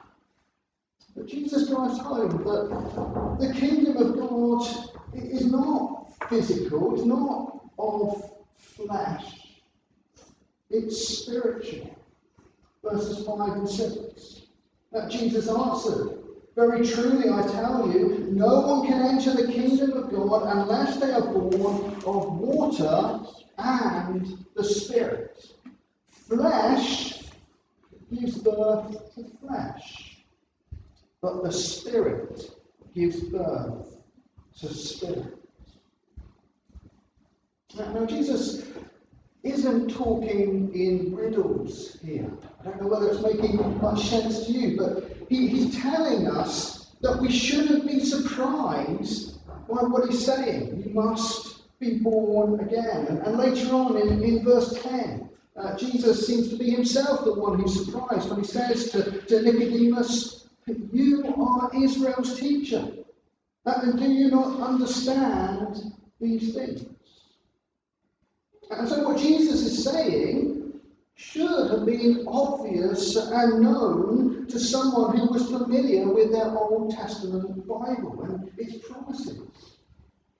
But 1.16 1.28
Jesus 1.28 1.68
drives 1.68 1.98
home 1.98 2.44
that 2.44 3.38
the 3.40 3.54
kingdom 3.54 3.96
of 3.96 4.18
God 4.18 4.90
is 5.14 5.46
not 5.50 6.12
physical, 6.28 6.94
it's 6.94 7.06
not 7.06 7.70
of 7.78 8.32
flesh, 8.58 9.62
it's 10.68 11.08
spiritual. 11.08 11.96
Verses 12.84 13.24
5 13.26 13.48
and 13.52 13.68
6. 13.68 14.42
That 14.92 15.10
Jesus 15.10 15.48
answered, 15.48 16.18
Very 16.54 16.86
truly 16.86 17.30
I 17.30 17.42
tell 17.48 17.90
you, 17.90 18.28
no 18.30 18.60
one 18.60 18.86
can 18.86 19.02
enter 19.02 19.32
the 19.32 19.50
kingdom 19.50 19.92
of 19.92 20.10
God 20.10 20.42
unless 20.44 20.98
they 20.98 21.12
are 21.12 21.32
born 21.32 21.94
of 22.04 22.38
water 22.38 23.26
and 23.56 24.44
the 24.54 24.64
Spirit. 24.64 25.54
Flesh 26.10 27.24
gives 28.10 28.38
birth 28.38 29.14
to 29.14 29.24
flesh 29.40 30.15
but 31.26 31.42
the 31.42 31.50
Spirit 31.50 32.52
gives 32.94 33.18
birth 33.18 33.96
to 34.60 34.72
spirit. 34.72 35.36
Now, 37.76 38.06
Jesus 38.06 38.64
isn't 39.42 39.90
talking 39.90 40.72
in 40.72 41.16
riddles 41.16 41.98
here. 42.00 42.30
I 42.60 42.64
don't 42.64 42.80
know 42.80 42.86
whether 42.86 43.08
it's 43.08 43.22
making 43.22 43.56
much 43.82 44.04
sense 44.08 44.46
to 44.46 44.52
you, 44.52 44.78
but 44.78 45.16
he, 45.28 45.48
he's 45.48 45.76
telling 45.76 46.28
us 46.28 46.92
that 47.00 47.20
we 47.20 47.28
shouldn't 47.28 47.88
be 47.88 47.98
surprised 47.98 49.44
by 49.66 49.82
what 49.82 50.08
he's 50.08 50.24
saying. 50.24 50.84
You 50.86 50.94
must 50.94 51.78
be 51.80 51.98
born 51.98 52.60
again. 52.60 53.06
And, 53.08 53.18
and 53.18 53.36
later 53.36 53.74
on 53.74 53.96
in, 53.96 54.22
in 54.22 54.44
verse 54.44 54.80
10, 54.80 55.28
uh, 55.56 55.76
Jesus 55.76 56.24
seems 56.24 56.50
to 56.50 56.56
be 56.56 56.70
himself 56.70 57.24
the 57.24 57.34
one 57.34 57.58
who's 57.58 57.84
surprised 57.84 58.30
when 58.30 58.38
he 58.38 58.46
says 58.46 58.90
to, 58.90 59.22
to 59.22 59.42
Nicodemus, 59.42 60.45
You 60.66 61.34
are 61.38 61.70
Israel's 61.74 62.38
teacher. 62.38 62.88
And 63.64 63.98
do 63.98 64.10
you 64.10 64.30
not 64.30 64.60
understand 64.60 65.92
these 66.20 66.54
things? 66.54 66.86
And 68.70 68.88
so, 68.88 69.08
what 69.08 69.18
Jesus 69.18 69.62
is 69.62 69.84
saying 69.84 70.80
should 71.14 71.70
have 71.70 71.86
been 71.86 72.24
obvious 72.26 73.16
and 73.16 73.60
known 73.60 74.46
to 74.48 74.58
someone 74.58 75.16
who 75.16 75.26
was 75.32 75.46
familiar 75.50 76.12
with 76.12 76.32
their 76.32 76.50
Old 76.56 76.90
Testament 76.90 77.66
Bible 77.66 78.22
and 78.24 78.50
its 78.58 78.86
promises. 78.86 79.40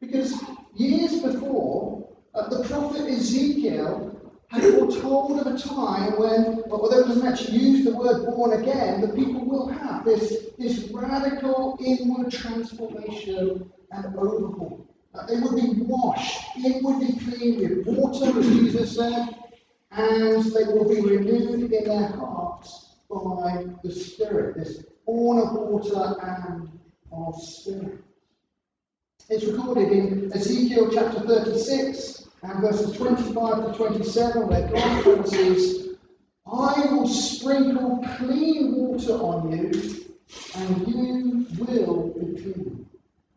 Because 0.01 0.35
years 0.75 1.23
before, 1.23 2.09
uh, 2.35 2.49
the 2.49 2.65
prophet 2.65 3.09
Ezekiel 3.09 4.16
had 4.49 4.63
foretold 4.63 5.41
of 5.41 5.47
a 5.47 5.59
time 5.59 6.19
when, 6.19 6.63
although 6.71 7.01
it 7.01 7.09
doesn't 7.09 7.27
actually 7.27 7.59
use 7.59 7.85
the 7.85 7.95
word 7.95 8.27
born 8.27 8.61
again, 8.63 9.01
the 9.01 9.09
people 9.09 9.45
will 9.45 9.69
have 9.69 10.05
this, 10.05 10.51
this 10.59 10.89
radical 10.93 11.77
inward 11.85 12.31
transformation 12.31 13.71
and 13.91 14.17
overhaul. 14.17 14.87
Uh, 15.15 15.27
they 15.27 15.41
would 15.41 15.57
be 15.57 15.83
washed 15.83 16.45
inwardly 16.57 17.13
clean 17.19 17.59
with 17.59 17.87
water, 17.87 18.39
as 18.39 18.47
Jesus 18.47 18.97
said, 18.97 19.35
and 19.91 20.45
they 20.45 20.65
will 20.65 20.89
be 20.89 21.01
renewed 21.01 21.73
in 21.73 21.85
their 21.85 22.09
hearts 22.09 22.97
by 23.09 23.65
the 23.83 23.91
Spirit, 23.91 24.57
this 24.57 24.85
born 25.07 25.39
of 25.39 25.53
water 25.55 26.17
and 26.23 26.69
of 27.13 27.41
Spirit. 27.41 27.99
It's 29.29 29.45
recorded 29.45 29.91
in 29.91 30.31
Ezekiel 30.33 30.91
chapter 30.93 31.21
36 31.21 32.26
and 32.47 32.61
verses 32.61 32.97
25 32.97 33.67
to 33.67 33.73
27, 33.77 34.49
where 34.49 34.69
God 34.69 35.03
promises, 35.03 35.97
I 36.47 36.87
will 36.93 37.09
sprinkle 37.09 38.05
clean 38.19 38.77
water 38.77 39.15
on 39.15 39.51
you, 39.51 40.05
and 40.55 40.89
you 40.89 41.47
will 41.65 42.09
be 42.11 42.41
clean. 42.41 42.87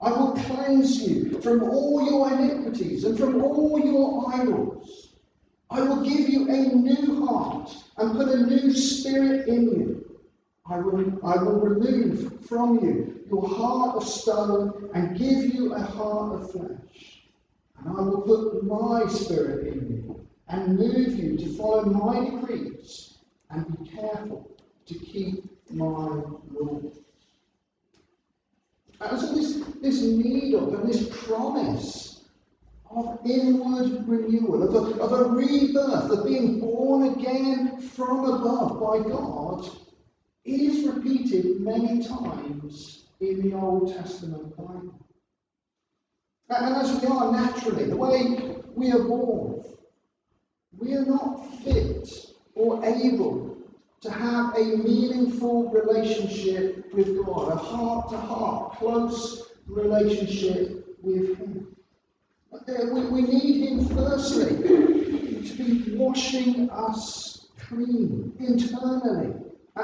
I 0.02 0.12
will 0.12 0.34
cleanse 0.34 1.02
you 1.02 1.42
from 1.42 1.64
all 1.64 2.06
your 2.06 2.32
iniquities 2.34 3.04
and 3.04 3.18
from 3.18 3.44
all 3.44 3.80
your 3.80 4.32
idols. 4.34 5.16
I 5.72 5.82
will 5.82 6.04
give 6.04 6.30
you 6.30 6.50
a 6.50 6.76
new 6.76 7.26
heart 7.26 7.76
and 7.98 8.14
put 8.14 8.30
a 8.30 8.46
new 8.46 8.72
spirit 8.74 9.48
in 9.48 9.64
you. 9.64 10.20
I 10.68 10.80
will, 10.80 11.20
I 11.26 11.36
will 11.44 11.60
remove 11.60 12.46
from 12.46 12.80
you 12.84 13.24
your 13.30 13.48
heart 13.48 13.98
of 13.98 14.04
stone 14.04 14.90
and 14.94 15.18
give 15.18 15.54
you 15.54 15.74
a 15.74 15.82
heart 15.82 16.42
of 16.42 16.52
flesh. 16.52 17.19
And 17.80 17.98
I 17.98 18.02
will 18.02 18.22
put 18.22 18.64
my 18.64 19.08
spirit 19.08 19.68
in 19.68 19.88
you 19.90 20.28
and 20.50 20.78
move 20.78 21.18
you 21.18 21.38
to 21.38 21.58
follow 21.58 21.86
my 21.86 22.30
decrees 22.30 23.20
and 23.50 23.66
be 23.80 23.90
careful 23.90 24.52
to 24.88 24.94
keep 24.96 25.44
my 25.72 26.22
laws. 26.52 27.00
And 29.02 29.20
so 29.20 29.34
this, 29.34 29.64
this 29.82 30.02
need 30.02 30.56
of 30.56 30.74
and 30.74 30.90
this 30.90 31.08
promise 31.26 32.26
of 32.92 33.20
inward 33.24 34.08
renewal, 34.08 34.64
of 34.64 34.98
a, 34.98 35.02
of 35.02 35.12
a 35.14 35.24
rebirth, 35.30 36.12
of 36.12 36.26
being 36.26 36.60
born 36.60 37.14
again 37.14 37.80
from 37.80 38.26
above 38.26 38.80
by 38.80 39.08
God, 39.08 39.70
is 40.44 40.88
repeated 40.88 41.62
many 41.62 42.04
times 42.04 43.06
in 43.20 43.42
the 43.42 43.56
Old 43.56 43.94
Testament 43.94 44.58
Bible. 44.58 45.06
And 46.50 46.76
as 46.78 47.00
we 47.00 47.08
are 47.08 47.32
naturally, 47.32 47.86
the 47.86 47.96
way 47.96 48.56
we 48.74 48.92
are 48.92 49.04
born, 49.04 49.64
we 50.80 50.96
are 50.96 51.06
not 51.06 51.46
fit 51.64 52.10
or 52.56 52.84
able 52.84 53.56
to 54.02 54.12
have 54.12 54.58
a 54.58 54.78
meaningful 54.78 55.70
relationship 55.70 56.92
with 56.92 57.24
God, 57.24 57.54
a 57.54 57.56
heart 57.56 58.10
to 58.10 58.18
heart, 58.18 58.74
close 58.78 59.52
relationship 59.68 60.98
with 61.04 61.38
Him. 61.38 61.68
We, 63.12 63.22
need 63.22 63.70
Him 63.70 63.88
firstly 63.90 64.56
to 64.58 65.54
be 65.56 65.96
washing 65.98 66.70
us 66.72 67.50
clean 67.60 68.34
internally 68.40 69.36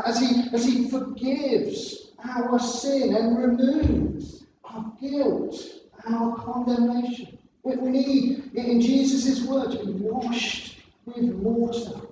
as 0.05 0.19
He, 0.19 0.49
as 0.51 0.65
he 0.65 0.89
forgives 0.89 2.11
our 2.23 2.57
sin 2.59 3.15
and 3.15 3.37
removes 3.37 4.45
our 4.63 4.91
guilt 4.99 5.84
our 6.07 6.35
condemnation. 6.37 7.37
We, 7.63 7.75
need, 7.75 8.51
in 8.53 8.79
Jesus' 8.79 9.43
word, 9.45 9.71
to 9.71 9.85
be 9.85 9.93
washed 9.93 10.77
with 11.05 11.33
water 11.33 12.05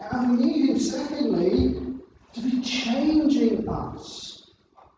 and 0.00 0.38
we 0.38 0.44
need 0.44 0.70
Him, 0.70 0.78
secondly, 0.78 1.98
to 2.32 2.40
be 2.40 2.60
changing 2.60 3.68
us 3.68 4.50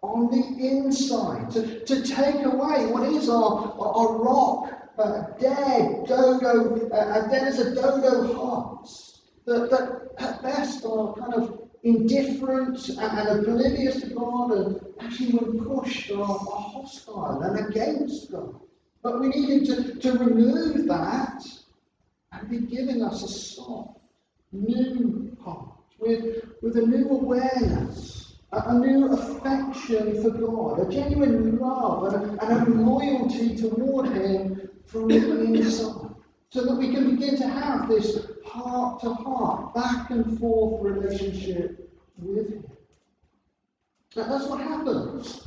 on 0.03 0.31
the 0.31 0.66
inside, 0.66 1.51
to, 1.51 1.85
to 1.85 2.03
take 2.03 2.44
away 2.44 2.87
what 2.87 3.09
is 3.12 3.29
our, 3.29 3.75
our 3.79 4.16
rock, 4.18 4.90
uh, 4.99 5.23
dead, 5.38 6.07
dodo, 6.07 6.88
uh, 6.90 7.29
dead 7.29 7.49
as 7.49 7.59
a 7.59 7.75
dodo 7.75 8.35
heart, 8.35 8.88
that, 9.46 9.70
that 9.70 10.11
at 10.18 10.42
best 10.42 10.85
are 10.85 11.14
kind 11.14 11.35
of 11.35 11.69
indifferent 11.83 12.88
and, 12.90 13.29
oblivious 13.29 14.01
to 14.03 14.11
God, 14.11 14.53
and 14.53 14.81
actually, 15.01 15.38
when 15.38 15.64
pushed, 15.64 16.11
are, 16.11 16.25
hostile 16.27 17.43
and 17.43 17.69
against 17.69 18.31
God. 18.31 18.61
But 19.03 19.21
we 19.21 19.29
need 19.29 19.49
Him 19.49 19.64
to, 19.66 19.95
to 19.95 20.19
remove 20.19 20.87
that 20.88 21.43
and 22.33 22.51
be 22.51 22.59
giving 22.61 23.03
us 23.03 23.23
a 23.23 23.29
soft 23.29 23.99
new 24.53 25.37
heart, 25.43 25.75
with, 25.99 26.45
with 26.62 26.77
a 26.77 26.87
new 26.87 27.09
awareness, 27.09 28.35
a, 28.53 28.59
a 28.59 28.79
new 28.79 29.12
affection 29.12 30.23
for 30.23 30.31
God, 30.31 30.87
a 30.87 30.93
genuine 30.93 31.59
love 31.59 32.12
and 32.12 32.38
a, 32.38 32.45
and 32.45 32.69
a 32.69 32.81
loyalty 32.83 33.57
toward 33.57 34.11
Him 34.11 34.69
from 34.85 35.09
the 35.09 35.45
inside, 35.45 36.10
so 36.51 36.65
that 36.65 36.75
we 36.75 36.93
can 36.93 37.15
begin 37.15 37.37
to 37.37 37.49
have 37.49 37.89
this 37.89 38.27
heart 38.45 39.01
to 39.01 39.15
heart, 39.15 39.75
back 39.75 40.11
and 40.11 40.39
forth 40.39 40.83
relationship 40.83 41.91
with 42.19 42.51
Him. 42.51 42.65
That's 44.17 44.47
what 44.47 44.61
happens 44.61 45.45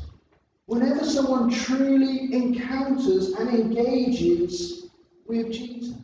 whenever 0.66 1.04
someone 1.04 1.52
truly 1.52 2.34
encounters 2.34 3.34
and 3.34 3.50
engages 3.50 4.88
with 5.28 5.52
Jesus. 5.52 5.96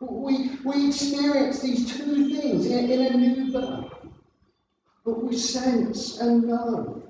We, 0.00 0.50
we 0.64 0.88
experience 0.88 1.60
these 1.60 1.96
two 1.96 2.28
things 2.28 2.66
in, 2.66 2.90
in 2.90 3.00
a 3.00 3.16
new 3.16 3.52
birth. 3.52 3.92
But 5.04 5.24
we 5.24 5.36
sense 5.36 6.20
and 6.20 6.44
know, 6.44 7.02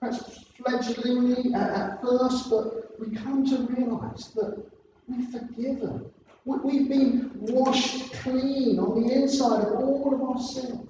perhaps 0.00 0.44
fledglingly 0.58 1.54
at, 1.54 1.70
at 1.70 2.02
first, 2.02 2.50
but 2.50 3.00
we 3.00 3.14
come 3.14 3.46
to 3.46 3.72
realize 3.72 4.32
that 4.34 4.70
we're 5.08 5.40
forgiven. 5.40 6.10
We, 6.44 6.58
we've 6.58 6.88
been 6.88 7.30
washed 7.34 8.12
clean 8.14 8.78
on 8.78 9.02
the 9.02 9.12
inside 9.12 9.64
of 9.66 9.74
all 9.74 10.14
of 10.14 10.22
our 10.22 10.38
sin. 10.42 10.88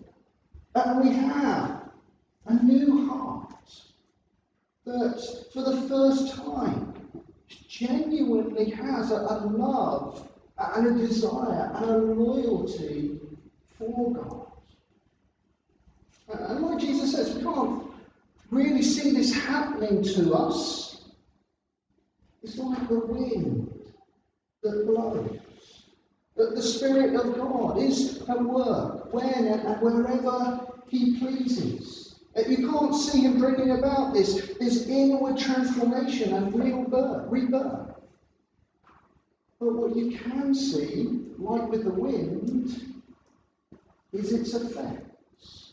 And 0.74 1.00
we 1.00 1.14
have 1.14 1.90
a 2.46 2.54
new 2.62 3.08
heart 3.08 3.54
that, 4.84 5.48
for 5.52 5.62
the 5.62 5.82
first 5.88 6.34
time, 6.34 6.94
genuinely 7.68 8.70
has 8.70 9.10
a, 9.10 9.16
a 9.16 9.46
love 9.46 10.28
and 10.58 10.86
a 10.86 11.06
desire 11.06 11.72
and 11.74 11.84
a 11.84 11.96
loyalty 11.98 13.20
for 13.78 14.12
God. 14.12 14.46
And 16.28 16.60
like 16.60 16.78
Jesus 16.78 17.12
says, 17.12 17.34
we 17.34 17.42
can't 17.42 17.84
really 18.50 18.82
see 18.82 19.12
this 19.12 19.34
happening 19.34 20.02
to 20.02 20.32
us. 20.32 21.10
It's 22.42 22.58
like 22.58 22.88
the 22.88 22.98
wind 22.98 23.71
that 24.62 24.86
blows. 24.86 25.38
That 26.36 26.54
the 26.54 26.62
Spirit 26.62 27.14
of 27.14 27.36
God 27.36 27.78
is 27.78 28.22
at 28.28 28.42
work 28.42 29.12
when 29.12 29.24
and 29.24 29.80
wherever 29.82 30.66
He 30.88 31.18
pleases. 31.18 32.20
You 32.48 32.68
can't 32.70 32.94
see 32.94 33.20
Him 33.20 33.38
bringing 33.38 33.72
about 33.72 34.14
this, 34.14 34.54
this 34.58 34.86
inward 34.86 35.36
transformation 35.36 36.32
and 36.32 36.54
real 36.54 36.84
birth, 36.84 37.30
rebirth. 37.30 37.90
But 39.60 39.74
what 39.74 39.94
you 39.94 40.18
can 40.18 40.54
see, 40.54 41.26
like 41.38 41.70
with 41.70 41.84
the 41.84 41.92
wind, 41.92 43.02
is 44.12 44.32
its 44.32 44.54
effects. 44.54 45.72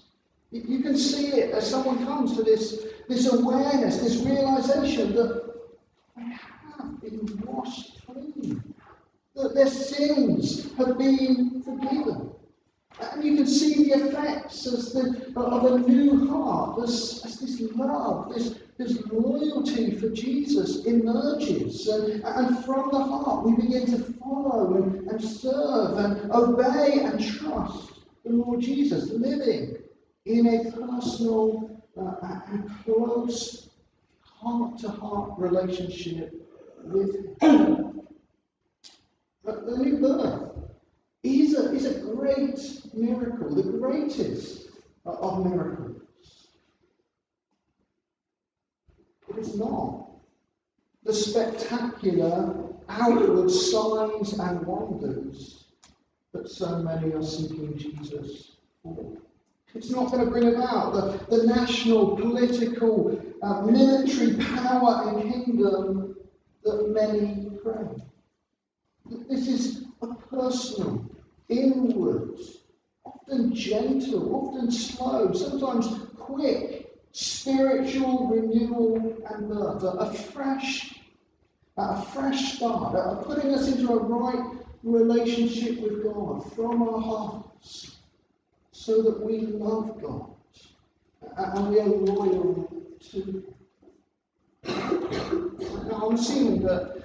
You 0.52 0.80
can 0.82 0.98
see 0.98 1.28
it 1.28 1.52
as 1.54 1.70
someone 1.70 2.04
comes 2.06 2.36
to 2.36 2.44
this, 2.44 2.86
this 3.08 3.32
awareness, 3.32 4.00
this 4.00 4.18
realization 4.18 5.14
that 5.16 5.54
they 6.16 6.24
have 6.24 7.02
been 7.02 7.42
washed 7.46 8.06
clean, 8.06 8.29
that 9.42 9.56
their 9.56 9.70
sins 9.70 10.72
have 10.78 10.98
been 10.98 11.62
forgiven. 11.64 12.32
And 13.00 13.24
you 13.24 13.36
can 13.38 13.48
see 13.48 13.86
the 13.86 14.08
effects 14.08 14.68
as 14.68 14.92
the, 14.92 15.32
of 15.36 15.66
a 15.66 15.80
new 15.80 16.28
heart, 16.28 16.84
as, 16.84 17.22
as 17.26 17.40
this 17.40 17.62
love, 17.76 18.34
this, 18.34 18.60
this 18.78 19.02
loyalty 19.12 19.96
for 19.96 20.10
Jesus 20.10 20.86
emerges. 20.86 21.88
And, 21.88 22.22
and 22.24 22.66
from 22.66 22.90
the 22.92 23.00
heart, 23.00 23.46
we 23.46 23.56
begin 23.56 23.86
to 23.88 24.14
follow 24.14 24.76
and, 24.76 25.08
and 25.08 25.24
serve 25.24 25.98
and 25.98 26.32
obey 26.32 27.00
and 27.04 27.24
trust 27.24 27.92
the 28.26 28.32
Lord 28.32 28.60
Jesus, 28.60 29.12
living 29.12 29.78
in 30.26 30.48
a 30.48 30.72
personal 30.72 31.82
uh, 31.98 32.40
and 32.48 32.70
close 32.84 33.70
heart 34.22 34.78
to 34.80 34.90
heart 34.90 35.40
relationship 35.40 36.34
with 36.84 37.42
Him. 37.42 37.99
But 39.50 39.66
the 39.66 39.78
new 39.78 39.98
birth 39.98 40.52
is 41.24 41.58
a, 41.58 41.74
is 41.74 41.86
a 41.88 42.02
great 42.02 42.60
miracle, 42.94 43.56
the 43.56 43.64
greatest 43.64 44.70
of 45.08 45.44
miracles. 45.44 46.02
It 49.28 49.38
is 49.40 49.58
not 49.58 50.12
the 51.04 51.16
spectacular 51.16 52.64
outward 52.90 53.50
signs 53.50 54.38
and 54.38 54.68
wonders 54.68 55.66
that 56.32 56.48
so 56.48 56.84
many 56.84 57.14
are 57.14 57.24
seeking 57.24 57.76
Jesus 57.76 58.52
for. 58.84 59.18
It's 59.74 59.90
not 59.90 60.12
going 60.12 60.26
to 60.26 60.30
bring 60.30 60.54
about 60.54 60.94
the, 60.94 61.38
the 61.38 61.48
national, 61.48 62.18
political, 62.18 63.20
uh, 63.42 63.62
military 63.64 64.36
power 64.36 65.10
and 65.10 65.34
kingdom 65.34 66.18
that 66.64 66.90
many 66.90 67.50
crave. 67.64 68.09
This 69.10 69.48
is 69.48 69.86
a 70.02 70.14
personal, 70.14 71.04
inward, 71.48 72.38
often 73.04 73.56
gentle, 73.56 74.36
often 74.36 74.72
slow, 74.72 75.34
sometimes 75.34 75.88
quick, 76.16 76.96
spiritual 77.12 78.28
renewal 78.28 79.18
and 79.30 79.50
birth, 79.50 79.84
a 79.84 80.14
fresh, 80.14 81.00
a 81.78 82.02
fresh 82.02 82.54
start, 82.58 82.96
a 82.96 83.24
putting 83.24 83.52
us 83.52 83.68
into 83.68 83.92
a 83.94 83.98
right 83.98 84.58
relationship 84.84 85.80
with 85.80 86.04
God 86.04 86.54
from 86.54 86.84
our 86.84 87.02
hearts, 87.02 87.98
so 88.72 89.02
that 89.02 89.26
we 89.26 89.40
love 89.40 90.00
God 90.02 90.30
and 91.36 91.70
we 91.70 91.80
are 91.80 91.88
loyal 91.88 92.72
to. 93.12 93.44
Now, 95.90 96.10
I'm 96.10 96.18
that 96.62 96.99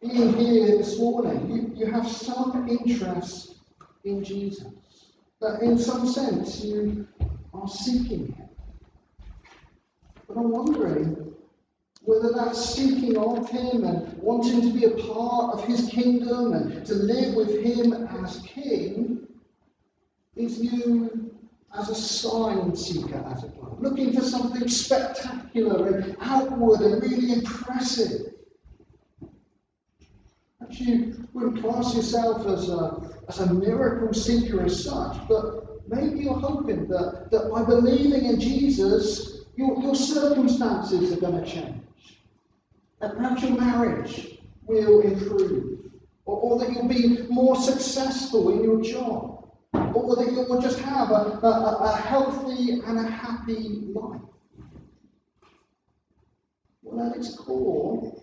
being 0.00 0.34
here 0.34 0.78
this 0.78 0.98
morning, 0.98 1.50
you, 1.50 1.84
you 1.84 1.92
have 1.92 2.08
some 2.08 2.68
interest 2.68 3.56
in 4.04 4.24
Jesus. 4.24 4.66
That 5.40 5.62
in 5.62 5.78
some 5.78 6.06
sense 6.06 6.64
you 6.64 7.06
are 7.54 7.68
seeking 7.68 8.32
Him. 8.32 8.48
But 10.26 10.36
I'm 10.36 10.50
wondering 10.50 11.34
whether 12.02 12.32
that's 12.32 12.74
seeking 12.74 13.16
of 13.16 13.48
Him 13.50 13.84
and 13.84 14.18
wanting 14.18 14.62
to 14.62 14.72
be 14.72 14.84
a 14.84 14.90
part 14.90 15.54
of 15.54 15.64
His 15.64 15.88
kingdom 15.88 16.52
and 16.54 16.86
to 16.86 16.94
live 16.94 17.34
with 17.34 17.62
Him 17.62 17.92
as 18.24 18.40
King 18.40 19.26
is 20.36 20.58
you 20.60 21.30
as 21.76 21.88
a 21.88 21.94
sign 21.94 22.74
seeker, 22.74 23.22
as 23.34 23.44
it 23.44 23.54
were, 23.56 23.70
looking 23.78 24.12
for 24.12 24.22
something 24.22 24.66
spectacular 24.68 25.88
and 25.88 26.16
outward 26.20 26.80
and 26.80 27.02
really 27.02 27.32
impressive. 27.32 28.34
You 30.72 31.28
wouldn't 31.32 31.62
class 31.62 31.94
yourself 31.94 32.46
as 32.46 32.68
a, 32.68 33.10
as 33.28 33.40
a 33.40 33.52
miracle 33.52 34.12
seeker 34.14 34.62
as 34.62 34.84
such, 34.84 35.16
but 35.28 35.88
maybe 35.88 36.20
you're 36.20 36.34
hoping 36.34 36.86
that, 36.88 37.30
that 37.30 37.50
by 37.50 37.64
believing 37.64 38.26
in 38.26 38.40
Jesus, 38.40 39.44
your, 39.56 39.80
your 39.80 39.94
circumstances 39.94 41.12
are 41.12 41.20
going 41.20 41.42
to 41.42 41.50
change. 41.50 41.82
That 43.00 43.16
perhaps 43.16 43.42
your 43.42 43.60
marriage 43.60 44.38
will 44.66 45.00
improve, 45.00 45.90
or, 46.24 46.36
or 46.36 46.58
that 46.60 46.72
you'll 46.72 46.88
be 46.88 47.26
more 47.28 47.56
successful 47.56 48.50
in 48.50 48.62
your 48.62 48.80
job 48.82 49.40
or 49.72 50.16
that 50.16 50.32
you 50.32 50.44
will 50.48 50.60
just 50.60 50.78
have 50.80 51.10
a, 51.10 51.40
a, 51.42 51.78
a 51.82 51.96
healthy 51.96 52.80
and 52.86 52.98
a 52.98 53.10
happy 53.10 53.88
life. 53.94 54.20
Well, 56.82 57.10
at 57.10 57.16
its 57.16 57.36
core, 57.36 58.20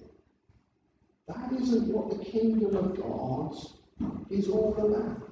that 1.28 1.52
isn't 1.62 1.88
what 1.90 2.10
the 2.10 2.24
kingdom 2.24 2.76
of 2.76 2.98
God 2.98 3.56
is 4.30 4.48
all 4.48 4.76
about. 4.78 5.30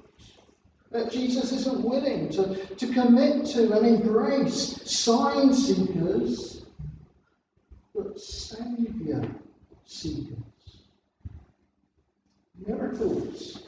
That 0.90 1.10
Jesus 1.10 1.52
isn't 1.52 1.82
willing 1.82 2.28
to, 2.30 2.54
to 2.76 2.92
commit 2.92 3.46
to 3.46 3.72
and 3.72 3.86
embrace 3.86 4.80
sign 4.90 5.52
seekers, 5.52 6.66
but 7.94 8.20
Saviour 8.20 9.24
seekers. 9.86 10.36
Miracles 12.66 13.66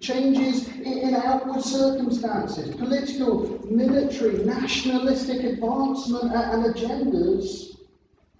changes 0.00 0.68
in 0.68 1.14
outward 1.14 1.62
circumstances, 1.62 2.74
political, 2.76 3.66
military, 3.70 4.44
nationalistic 4.44 5.44
advancement 5.44 6.32
and 6.34 6.74
agendas 6.74 7.78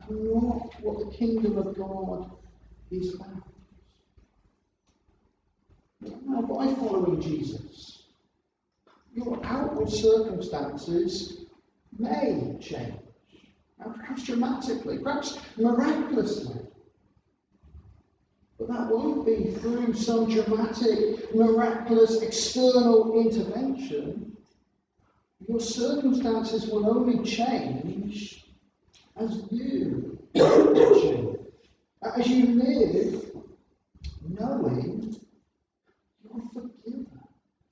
are 0.03 0.15
not 0.15 0.81
what 0.83 0.99
the 0.99 1.17
kingdom 1.17 1.57
of 1.57 1.77
God 1.77 2.31
is 2.91 3.15
about. 3.15 3.49
Now, 6.27 6.43
by 6.43 6.73
following 6.75 7.21
Jesus, 7.21 8.03
your 9.15 9.41
outward 9.45 9.89
circumstances 9.89 11.47
may 11.99 12.57
change, 12.61 13.01
and 13.79 13.95
perhaps 13.95 14.25
dramatically, 14.25 14.99
perhaps 14.99 15.39
miraculously. 15.57 16.61
But 18.59 18.69
that 18.69 18.89
won't 18.89 19.27
be 19.27 19.51
through 19.51 19.95
some 19.95 20.31
dramatic, 20.31 21.35
miraculous 21.35 22.23
external 22.23 23.21
intervention. 23.21 24.37
Your 25.49 25.61
circumstances 25.61 26.67
will 26.67 26.89
only 26.89 27.25
change 27.25 28.47
as 29.17 29.43
you 29.51 30.19
change. 30.37 31.34
As 32.05 32.29
you 32.29 32.47
live 32.47 33.25
knowing 34.29 35.17
you're 36.23 36.43
forgiven. 36.53 37.07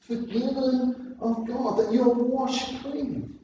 Forgiven 0.00 1.16
of 1.20 1.46
God, 1.46 1.78
that 1.78 1.92
you're 1.92 2.12
washed 2.12 2.80
clean. 2.82 3.38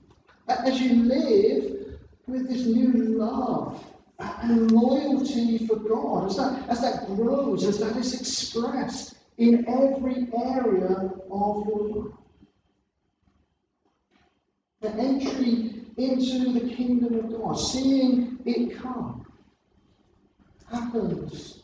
As 0.49 0.81
you 0.81 1.05
live 1.05 1.99
with 2.27 2.49
this 2.49 2.67
new 2.67 3.19
love 3.19 3.85
and 4.19 4.73
loyalty 4.73 5.67
for 5.67 5.77
God, 5.77 6.31
as 6.31 6.37
that, 6.37 6.69
as 6.69 6.81
that 6.81 7.07
grows, 7.07 7.65
as 7.65 7.79
that 7.79 7.97
is 7.97 8.21
expressed 8.21 9.17
in 9.37 9.67
every 9.69 10.29
area 10.35 11.11
of 11.31 11.67
your 11.67 11.89
life. 11.89 12.15
The 14.81 14.91
entry 14.95 15.85
into 15.97 16.53
the 16.53 16.75
kingdom 16.75 17.15
of 17.15 17.41
God, 17.41 17.55
seeing 17.55 18.39
it 18.45 18.79
come, 18.79 19.18
happens 20.71 21.63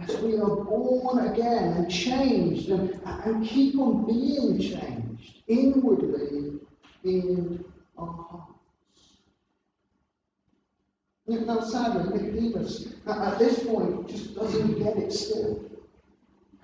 as 0.00 0.16
we 0.18 0.36
are 0.36 0.56
born 0.56 1.26
again 1.28 1.72
and 1.74 1.90
changed 1.90 2.68
and, 2.70 3.00
and 3.04 3.46
keep 3.46 3.78
on 3.78 4.06
being 4.06 4.58
changed 4.58 5.42
inwardly 5.46 6.60
in 7.04 7.64
our 7.96 8.06
hearts. 8.06 8.50
Now, 11.26 11.60
sadly, 11.60 12.20
Nicodemus, 12.20 12.94
at 13.06 13.38
this 13.38 13.64
point, 13.64 14.08
just 14.08 14.34
doesn't 14.34 14.78
get 14.78 14.96
it 14.96 15.12
still. 15.12 15.64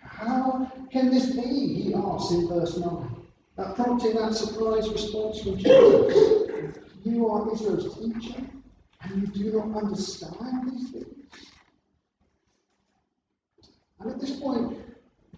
How 0.02 0.70
can 0.90 1.10
this 1.10 1.30
be? 1.34 1.82
He 1.82 1.94
asks 1.94 2.32
in 2.32 2.48
verse 2.48 2.76
9, 2.76 3.16
uh, 3.56 3.72
prompting 3.74 4.14
that 4.16 4.34
surprise 4.34 4.88
response 4.90 5.40
from 5.40 5.56
Jesus. 5.56 6.52
You 7.04 7.30
are 7.30 7.52
Israel's 7.52 7.98
teacher, 7.98 8.42
and 9.02 9.22
you 9.22 9.26
do 9.28 9.58
not 9.58 9.82
understand 9.82 10.70
these 10.70 10.90
things. 10.90 11.19
And 14.00 14.10
at 14.10 14.20
this 14.20 14.38
point, 14.40 14.78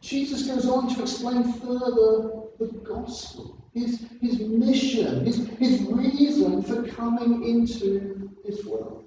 Jesus 0.00 0.46
goes 0.46 0.68
on 0.68 0.94
to 0.94 1.02
explain 1.02 1.52
further 1.54 2.42
the 2.58 2.66
gospel, 2.84 3.64
his, 3.74 4.04
his 4.20 4.40
mission, 4.40 5.24
his, 5.24 5.46
his 5.58 5.82
reason 5.82 6.62
for 6.62 6.82
coming 6.88 7.44
into 7.44 8.30
this 8.44 8.64
world. 8.64 9.04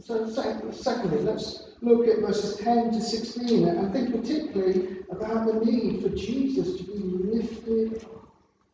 So, 0.00 0.28
secondly, 0.72 1.18
let's 1.22 1.70
look 1.80 2.06
at 2.06 2.20
verses 2.20 2.56
10 2.58 2.92
to 2.92 3.00
16 3.00 3.66
and 3.68 3.92
think 3.92 4.12
particularly 4.12 4.98
about 5.10 5.46
the 5.46 5.64
need 5.64 6.02
for 6.02 6.10
Jesus 6.10 6.76
to 6.78 6.84
be 6.84 6.98
lifted 6.98 8.06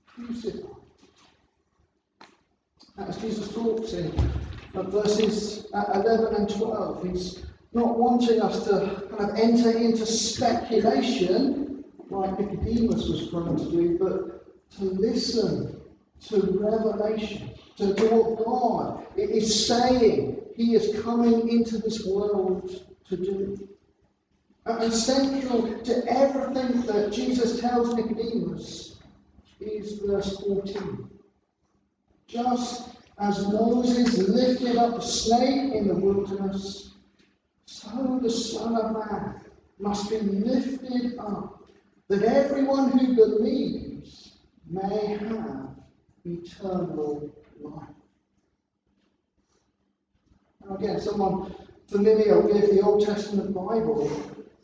crucified. 0.06 0.70
As 2.98 3.16
Jesus 3.16 3.52
talks 3.54 3.94
in 3.94 4.12
But 4.74 4.88
verses 4.88 5.66
uh, 5.72 6.02
11 6.04 6.34
and 6.34 6.48
12, 6.48 7.08
he's 7.08 7.46
not 7.74 7.98
wanting 7.98 8.40
us 8.40 8.64
to 8.64 9.06
kind 9.10 9.30
of 9.30 9.36
enter 9.36 9.76
into 9.76 10.04
speculation 10.04 11.84
like 12.10 12.38
Nicodemus 12.38 13.08
was 13.08 13.28
prone 13.28 13.56
to 13.56 13.70
do, 13.70 13.98
but 13.98 14.78
to 14.78 14.84
listen 14.84 15.80
to 16.28 16.58
revelation, 16.60 17.50
to, 17.76 17.94
to 17.94 18.06
what 18.08 18.44
God 18.44 19.06
is 19.16 19.66
saying 19.66 20.42
he 20.54 20.74
is 20.74 21.02
coming 21.02 21.48
into 21.48 21.78
this 21.78 22.06
world 22.06 22.84
to 23.08 23.16
do. 23.16 23.68
And 24.66 24.92
central 24.92 25.80
to 25.80 26.04
everything 26.06 26.82
that 26.82 27.10
Jesus 27.12 27.60
tells 27.60 27.94
Nicodemus 27.94 28.98
is 29.60 29.98
verse 29.98 30.38
14. 30.40 31.10
Just 32.28 32.90
as 33.18 33.46
Moses 33.48 34.28
lifted 34.28 34.76
up 34.76 34.96
the 34.96 35.00
snake 35.00 35.74
in 35.74 35.88
the 35.88 35.94
wilderness, 35.94 36.91
so 37.72 38.18
the 38.22 38.30
Son 38.30 38.76
of 38.76 38.92
Man 38.92 39.40
must 39.78 40.10
be 40.10 40.18
lifted 40.18 41.18
up, 41.18 41.64
that 42.08 42.22
everyone 42.22 42.90
who 42.90 43.14
believes 43.14 44.32
may 44.68 45.16
have 45.18 45.70
eternal 46.26 47.30
life. 47.60 47.88
Now 50.60 50.76
again, 50.76 51.00
someone 51.00 51.54
familiar 51.86 52.40
with 52.40 52.70
the 52.70 52.82
Old 52.82 53.06
Testament 53.06 53.54
Bible 53.54 54.10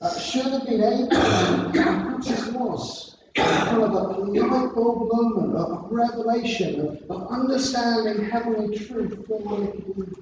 uh, 0.02 0.18
should 0.18 0.52
have 0.52 0.66
been 0.66 0.82
able, 0.82 1.16
and 1.16 1.72
perhaps 1.72 2.30
it 2.30 2.52
was, 2.52 3.16
kind 3.34 3.82
of 3.84 3.94
a 3.94 4.20
light 4.20 4.74
bulb 4.74 5.10
moment 5.10 5.56
of 5.56 5.90
revelation, 5.90 6.80
of, 6.80 7.10
of 7.10 7.28
understanding 7.28 8.28
heavenly 8.28 8.76
truth 8.76 9.26
for 9.26 9.40
Nicodemus. 9.40 10.14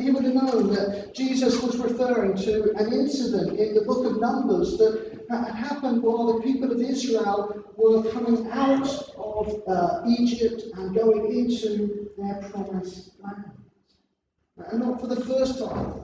He 0.00 0.10
would 0.10 0.24
have 0.24 0.34
known 0.34 0.72
that 0.74 1.14
Jesus 1.14 1.62
was 1.62 1.76
referring 1.78 2.36
to 2.36 2.72
an 2.76 2.92
incident 2.92 3.58
in 3.58 3.74
the 3.74 3.82
book 3.82 4.06
of 4.06 4.20
Numbers 4.20 4.78
that 4.78 5.24
had 5.28 5.54
happened 5.54 6.02
while 6.02 6.34
the 6.34 6.42
people 6.42 6.70
of 6.70 6.80
Israel 6.80 7.64
were 7.76 8.10
coming 8.12 8.50
out 8.50 8.88
of 9.16 9.62
uh, 9.66 10.02
Egypt 10.06 10.62
and 10.74 10.94
going 10.94 11.36
into 11.36 12.10
their 12.16 12.42
promised 12.50 13.10
land. 13.22 13.52
And 14.70 14.80
not 14.80 15.00
for 15.00 15.08
the 15.08 15.24
first 15.24 15.58
time. 15.58 16.02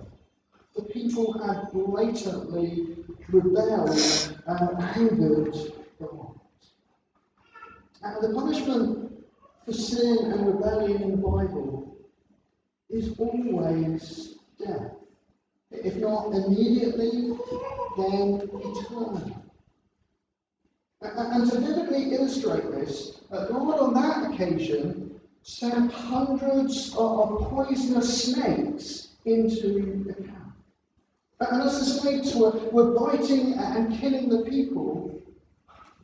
The 0.74 0.82
people 0.84 1.32
had 1.44 1.72
blatantly 1.72 2.96
rebelled 3.30 3.98
and 4.46 4.82
angered 4.82 5.54
God. 6.00 6.34
And 8.02 8.22
the 8.22 8.34
punishment 8.34 9.24
for 9.64 9.72
sin 9.72 10.18
and 10.32 10.46
rebellion 10.46 11.02
in 11.02 11.10
the 11.10 11.16
Bible 11.16 11.87
is 12.90 13.18
always 13.18 14.34
death. 14.58 14.92
If 15.70 15.96
not 15.96 16.32
immediately, 16.32 17.36
then 17.96 18.48
eternally. 18.52 19.36
And 21.00 21.50
to 21.50 21.60
vividly 21.60 22.14
illustrate 22.14 22.70
this, 22.72 23.20
God 23.30 23.78
on 23.78 23.94
that 23.94 24.32
occasion 24.32 25.20
sent 25.42 25.92
hundreds 25.92 26.94
of 26.96 27.50
poisonous 27.50 28.24
snakes 28.24 29.08
into 29.24 30.04
the 30.04 30.14
camp. 30.14 30.54
And 31.40 31.62
as 31.62 31.78
the 31.78 31.84
snakes 31.84 32.34
were, 32.34 32.50
were 32.72 32.98
biting 32.98 33.54
and 33.54 33.98
killing 34.00 34.28
the 34.28 34.42
people, 34.42 35.22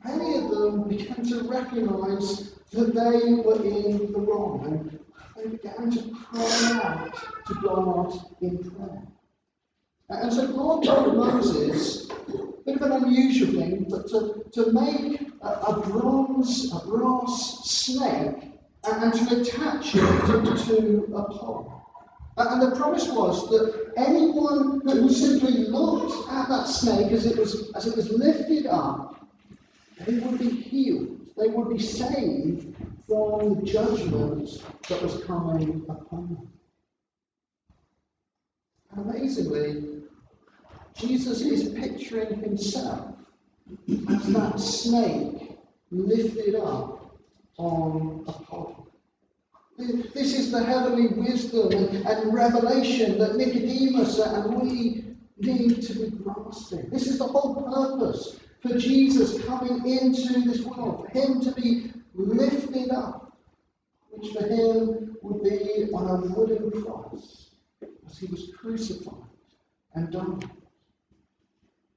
many 0.04 0.38
of 0.38 0.50
them 0.50 0.88
began 0.88 1.26
to 1.26 1.42
recognize 1.48 2.54
that 2.72 2.94
they 2.94 3.34
were 3.34 3.62
in 3.64 4.12
the 4.12 4.20
wrong 4.20 4.64
and 4.66 5.03
they 5.44 5.50
began 5.50 5.90
to 5.90 6.10
cry 6.10 6.80
out 6.82 7.46
to 7.46 7.54
God 7.62 8.12
in 8.40 8.58
prayer. 8.70 9.02
And 10.08 10.32
so 10.32 10.52
God 10.52 10.84
told 10.84 11.16
Moses, 11.16 12.08
a 12.10 12.64
bit 12.64 12.76
of 12.76 12.82
an 12.82 13.04
unusual 13.04 13.60
thing, 13.60 13.86
but 13.88 14.06
to, 14.08 14.44
to 14.52 14.72
make 14.72 15.20
a, 15.42 15.48
a 15.48 15.80
bronze, 15.80 16.72
a 16.72 16.86
brass 16.86 17.60
snake 17.64 18.52
and, 18.84 19.02
and 19.02 19.12
to 19.12 19.40
attach 19.40 19.94
it 19.94 20.00
to, 20.66 21.14
a 21.14 21.24
pole. 21.24 21.72
And 22.36 22.62
the 22.62 22.76
promise 22.76 23.08
was 23.08 23.48
that 23.50 23.92
anyone 23.96 24.80
who 24.84 25.08
simply 25.08 25.52
looked 25.52 26.30
at 26.30 26.48
that 26.48 26.64
snake 26.64 27.12
as 27.12 27.26
it 27.26 27.38
was, 27.38 27.70
as 27.74 27.86
it 27.86 27.96
was 27.96 28.10
lifted 28.10 28.66
up, 28.66 29.26
they 30.00 30.18
would 30.18 30.38
be 30.38 30.50
healed. 30.50 31.20
They 31.36 31.48
would 31.48 31.70
be 31.70 31.78
saved 31.78 32.74
the 33.08 33.60
judgment 33.64 34.48
that 34.88 35.02
was 35.02 35.22
coming 35.24 35.84
upon 35.88 36.28
them. 36.28 36.48
Amazingly, 38.96 40.02
Jesus 40.96 41.40
is 41.40 41.70
picturing 41.70 42.40
himself 42.40 43.14
as 43.88 44.32
that 44.32 44.60
snake 44.60 45.58
lifted 45.90 46.54
up 46.54 47.18
on 47.56 48.24
a 48.28 48.32
pole. 48.32 48.88
This 49.76 50.38
is 50.38 50.52
the 50.52 50.62
heavenly 50.62 51.08
wisdom 51.08 51.72
and 51.72 52.32
revelation 52.32 53.18
that 53.18 53.36
Nicodemus 53.36 54.20
and 54.20 54.62
we 54.62 55.16
need 55.38 55.82
to 55.82 55.94
be 55.94 56.10
grasping. 56.10 56.88
This 56.90 57.08
is 57.08 57.18
the 57.18 57.26
whole 57.26 57.56
purpose 57.62 58.38
for 58.62 58.78
Jesus 58.78 59.42
coming 59.44 59.86
into 59.86 60.42
this 60.42 60.62
world, 60.62 61.06
for 61.06 61.18
him 61.18 61.40
to 61.40 61.52
be 61.52 61.92
lifted 62.14 62.90
up, 62.90 63.36
which 64.10 64.32
for 64.32 64.44
him 64.46 65.16
would 65.22 65.42
be 65.42 65.90
on 65.92 66.08
a 66.08 66.34
wooden 66.34 66.70
cross 66.82 67.50
as 68.06 68.18
he 68.18 68.26
was 68.26 68.52
crucified 68.56 69.14
and 69.94 70.10
died. 70.10 70.50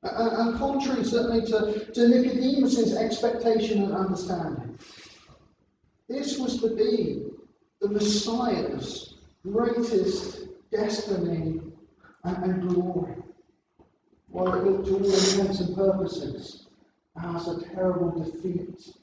And, 0.03 0.49
and 0.49 0.57
contrary 0.57 1.03
certainly 1.03 1.45
to, 1.47 1.91
to 1.91 2.07
Nicodemus's 2.07 2.95
expectation 2.95 3.83
and 3.83 3.93
understanding, 3.93 4.77
this 6.07 6.37
was 6.37 6.61
to 6.61 6.75
be 6.75 7.25
the 7.81 7.89
Messiah's 7.89 9.15
greatest 9.43 10.47
destiny 10.71 11.61
and, 12.23 12.43
and 12.43 12.69
glory. 12.69 13.15
While 14.29 14.53
it 14.53 14.63
looked 14.63 14.87
to 14.87 14.95
all 14.95 15.03
intents 15.03 15.59
and 15.59 15.75
purposes 15.75 16.67
as 17.21 17.47
a 17.47 17.61
terrible 17.69 18.23
defeat 18.23 18.93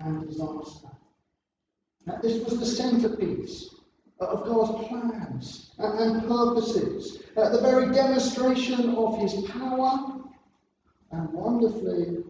and 0.00 0.26
disaster. 0.28 0.88
Now, 2.06 2.18
this 2.22 2.42
was 2.44 2.58
the 2.58 2.66
centerpiece 2.66 3.74
of 4.20 4.44
God's 4.46 4.88
plans 4.88 5.70
and 5.78 6.26
purposes, 6.26 7.22
uh, 7.36 7.50
the 7.50 7.60
very 7.60 7.92
demonstration 7.92 8.94
of 8.94 9.18
his 9.18 9.34
power 9.50 10.18
and 11.12 11.32
wonderfully 11.32 12.24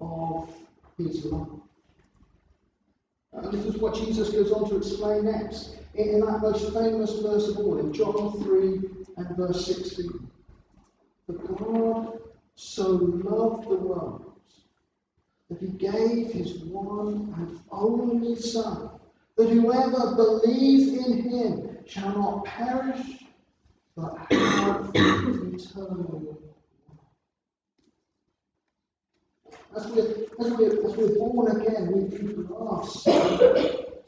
of 0.00 0.50
his 0.98 1.24
love. 1.24 1.60
And 3.32 3.52
this 3.52 3.66
is 3.66 3.76
what 3.76 3.94
Jesus 3.94 4.30
goes 4.30 4.50
on 4.52 4.68
to 4.70 4.76
explain 4.76 5.26
next 5.26 5.76
in, 5.94 6.08
in 6.08 6.20
that 6.20 6.40
most 6.40 6.72
famous 6.72 7.18
verse 7.20 7.48
of 7.48 7.58
all, 7.58 7.78
in 7.78 7.92
John 7.92 8.42
3 8.42 8.80
and 9.16 9.36
verse 9.36 9.66
16. 9.66 10.30
For 11.26 11.32
God 11.32 12.20
so 12.54 12.90
loved 12.90 13.68
the 13.68 13.76
world 13.76 14.25
that 15.48 15.60
he 15.60 15.68
gave 15.68 16.32
his 16.32 16.58
one 16.64 17.34
and 17.36 17.60
only 17.70 18.36
Son, 18.36 18.90
that 19.36 19.48
whoever 19.48 20.14
believes 20.16 21.06
in 21.06 21.22
him 21.30 21.78
shall 21.86 22.12
not 22.12 22.44
perish, 22.44 23.24
but 23.96 24.16
have 24.30 24.90
eternal 24.94 26.22
life. 26.24 26.46
as 29.76 29.86
we're, 29.88 30.26
as 30.40 30.52
we're, 30.54 30.86
as 30.86 30.96
we're 30.96 31.14
born 31.18 31.60
again, 31.60 31.92
we 31.92 32.44
grasp 32.44 33.08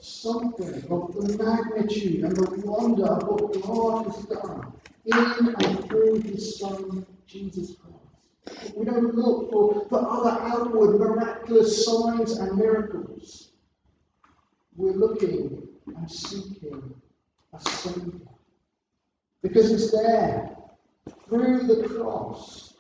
something 0.01 0.75
of 0.91 1.15
the 1.15 1.37
magnitude 1.43 2.25
and 2.25 2.37
the 2.37 2.67
wonder 2.67 3.07
of 3.07 3.29
what 3.29 3.63
God 3.63 4.07
has 4.07 4.25
done 4.27 4.73
in 5.05 5.55
and 5.55 5.89
through 5.89 6.21
His 6.23 6.59
Son, 6.59 7.07
Jesus 7.27 7.75
Christ. 7.77 7.98
We 8.77 8.85
don't 8.85 9.15
look 9.15 9.51
for, 9.51 9.87
for 9.89 10.09
other 10.09 10.41
outward 10.43 10.99
miraculous 10.99 11.85
signs 11.85 12.33
and 12.39 12.57
miracles. 12.57 13.51
We're 14.77 14.93
looking 14.93 15.69
and 15.87 16.11
seeking 16.11 16.95
a 17.53 17.61
Savior. 17.61 18.13
Because 19.43 19.73
it's 19.73 19.91
there, 19.91 20.57
through 21.29 21.67
the 21.67 21.89
cross, 21.89 22.75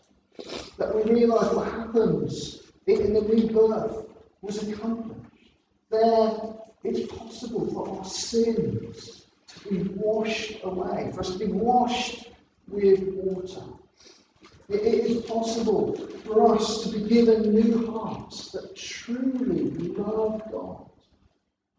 that 0.78 0.94
we 0.94 1.02
realize 1.12 1.52
what 1.54 1.70
happens 1.70 2.62
in 2.86 3.12
the 3.12 3.22
rebirth 3.22 4.06
was 4.42 4.68
accomplished. 4.68 5.52
There, 5.90 6.32
it's 6.84 7.12
possible 7.12 7.66
for 7.72 7.98
our 7.98 8.04
sins 8.04 9.26
to 9.48 9.68
be 9.68 9.88
washed 9.94 10.60
away, 10.62 11.10
for 11.12 11.20
us 11.20 11.32
to 11.32 11.38
be 11.38 11.46
washed 11.46 12.28
with 12.68 13.02
water. 13.14 13.62
It 14.68 14.82
is 14.82 15.22
possible 15.22 15.96
for 16.26 16.54
us 16.54 16.82
to 16.82 16.90
be 16.90 17.08
given 17.08 17.54
new 17.54 17.90
hearts 17.90 18.52
that 18.52 18.76
truly 18.76 19.70
love 19.96 20.42
God 20.52 20.90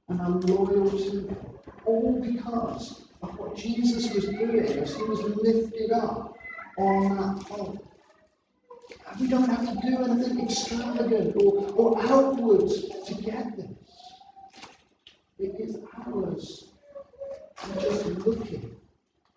and 0.08 0.20
are 0.20 0.30
loyal 0.30 0.90
to 0.90 0.98
Him, 0.98 1.38
all 1.86 2.20
because 2.20 3.04
of 3.22 3.38
what 3.38 3.56
Jesus 3.56 4.12
was 4.14 4.26
doing 4.26 4.80
as 4.80 4.96
he 4.96 5.04
was 5.04 5.20
lifted 5.20 5.92
up 5.92 6.36
on 6.78 7.16
that 7.18 7.46
pole. 7.46 7.80
We 9.20 9.28
don't 9.28 9.48
have 9.48 9.68
to 9.68 9.88
do 9.88 10.04
anything 10.04 10.46
extravagant 10.46 11.36
or, 11.36 11.70
or 11.74 12.02
outwards 12.02 13.06
to 13.06 13.14
get 13.14 13.56
this. 13.56 13.68
It 15.38 15.56
is 15.60 15.78
ours 16.08 16.70
to 17.58 17.82
just 17.82 18.06
looking, 18.26 18.76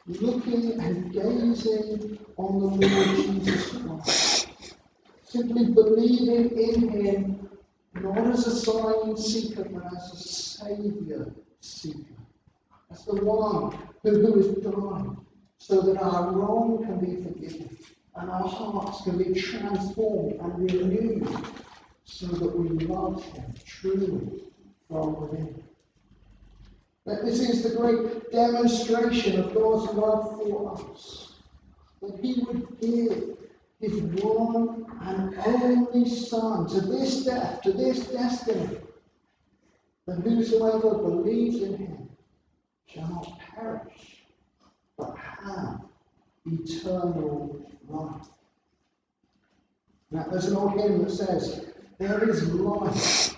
looking 0.07 0.81
and 0.81 1.13
gazing 1.13 2.19
on 2.37 2.79
the 2.79 2.87
Lord 2.87 3.17
Jesus 3.17 3.79
Christ. 3.79 4.49
Simply 5.25 5.67
believing 5.73 6.59
in 6.59 6.89
him, 6.89 7.49
not 7.95 8.19
as 8.19 8.47
a 8.47 8.57
sign 8.57 9.17
seeker, 9.17 9.65
but 9.65 9.87
as 9.87 10.13
a 10.13 10.17
saviour 10.17 11.33
seeker. 11.61 12.15
As 12.91 13.05
the 13.05 13.25
one 13.25 13.79
who, 14.03 14.11
who 14.11 14.37
has 14.37 14.49
died 14.63 15.17
so 15.59 15.81
that 15.81 15.97
our 16.03 16.33
wrong 16.33 16.85
can 16.85 16.99
be 16.99 17.23
forgiven 17.23 17.79
and 18.17 18.31
our 18.31 18.47
hearts 18.47 19.03
can 19.03 19.17
be 19.17 19.33
transformed 19.41 20.39
and 20.41 20.71
renewed 20.71 21.29
so 22.05 22.27
that 22.27 22.59
we 22.59 22.69
love 22.87 23.25
him 23.25 23.55
truly 23.65 24.45
from 24.89 25.21
within. 25.21 25.63
That 27.07 27.25
this 27.25 27.41
is 27.41 27.63
the 27.63 27.77
great 27.77 28.31
demonstration 28.31 29.41
of 29.41 29.55
God's 29.55 29.93
love 29.95 30.43
for 30.43 30.73
us. 30.73 31.22
That 32.03 32.19
he 32.21 32.43
would 32.43 32.81
give 32.81 33.39
his 33.81 34.03
one 34.23 34.87
and 35.03 35.37
only 35.47 36.09
Son 36.09 36.67
to 36.69 36.81
this 36.81 37.25
death, 37.25 37.63
to 37.63 37.73
this 37.73 38.09
destiny, 38.09 38.79
that 40.07 40.19
whosoever 40.19 40.95
believes 40.97 41.63
in 41.63 41.77
him 41.77 42.09
shall 42.87 43.09
not 43.09 43.39
perish, 43.39 44.25
but 44.99 45.17
have 45.17 45.81
eternal 46.45 47.65
life. 47.89 48.27
Now, 50.11 50.27
there's 50.31 50.47
an 50.47 50.57
old 50.57 50.73
hymn 50.73 51.05
that 51.05 51.11
says, 51.11 51.67
There 51.99 52.29
is 52.29 52.53
life 52.53 53.37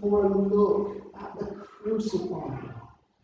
for 0.00 0.24
a 0.24 0.28
look 0.28 1.12
at 1.20 1.38
the 1.38 1.46
crucified. 1.46 2.70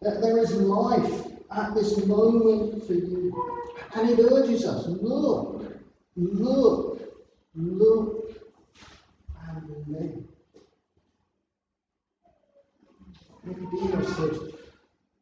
That 0.02 0.20
there 0.20 0.38
is 0.38 0.52
life 0.54 1.33
at 1.54 1.74
this 1.74 2.04
moment 2.06 2.84
for 2.86 2.94
you. 2.94 3.32
And 3.94 4.10
it 4.10 4.18
urges 4.18 4.64
us, 4.66 4.86
look, 4.86 5.64
look, 6.16 7.00
look, 7.54 8.24
and 9.46 9.88
live. 9.88 10.24
Nicodemus 13.44 14.16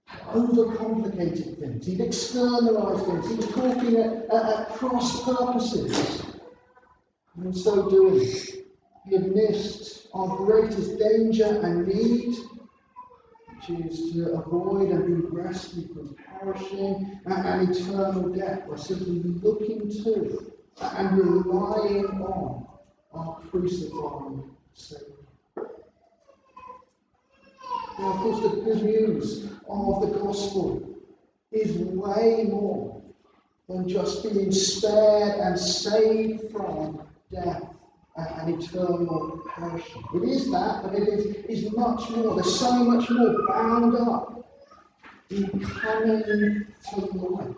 had 0.06 0.32
overcomplicated 0.34 1.58
things. 1.58 1.86
He'd 1.86 2.00
externalized 2.00 3.04
things. 3.06 3.28
He 3.28 3.34
was 3.34 3.48
talking 3.48 3.96
at, 3.96 4.30
at, 4.30 4.60
at 4.60 4.68
cross 4.70 5.24
purposes. 5.24 6.22
And 7.36 7.46
in 7.46 7.54
so 7.54 7.90
doing, 7.90 8.20
he 9.04 9.14
had 9.14 9.34
missed 9.34 10.06
our 10.14 10.36
greatest 10.36 10.98
danger 10.98 11.60
and 11.62 11.86
need, 11.86 12.36
is 13.70 14.12
to 14.12 14.32
avoid 14.32 14.90
and 14.90 15.06
be 15.06 15.36
rescued 15.36 15.90
from 15.90 16.16
perishing 16.40 17.20
and, 17.26 17.46
and 17.46 17.76
eternal 17.76 18.28
death 18.30 18.68
by 18.68 18.76
simply 18.76 19.22
looking 19.42 19.90
to 20.02 20.52
and 20.80 21.18
relying 21.18 22.06
on 22.06 22.66
our 23.12 23.40
crucified 23.50 24.42
Savior. 24.74 25.06
Now, 27.98 28.12
of 28.14 28.20
course, 28.20 28.42
the 28.42 28.60
good 28.62 28.82
news 28.82 29.44
of 29.68 30.00
the 30.00 30.18
gospel 30.18 30.98
is 31.52 31.76
way 31.76 32.46
more 32.48 33.02
than 33.68 33.88
just 33.88 34.22
being 34.22 34.50
spared 34.50 35.38
and 35.38 35.58
saved 35.58 36.50
from 36.50 37.02
death 37.30 37.62
and 38.16 38.62
eternal 38.62 39.42
perishing. 39.48 40.04
It 40.14 40.28
is 40.28 40.50
that, 40.50 40.82
but 40.82 40.94
it 40.94 41.08
is, 41.08 41.26
is 41.46 41.72
much 41.72 42.10
more. 42.10 42.34
There's 42.34 42.58
so 42.58 42.84
much 42.84 43.08
more 43.10 43.46
bound 43.48 43.96
up 43.96 44.48
in 45.30 45.60
coming 45.60 46.66
to 46.90 47.00
life, 47.00 47.56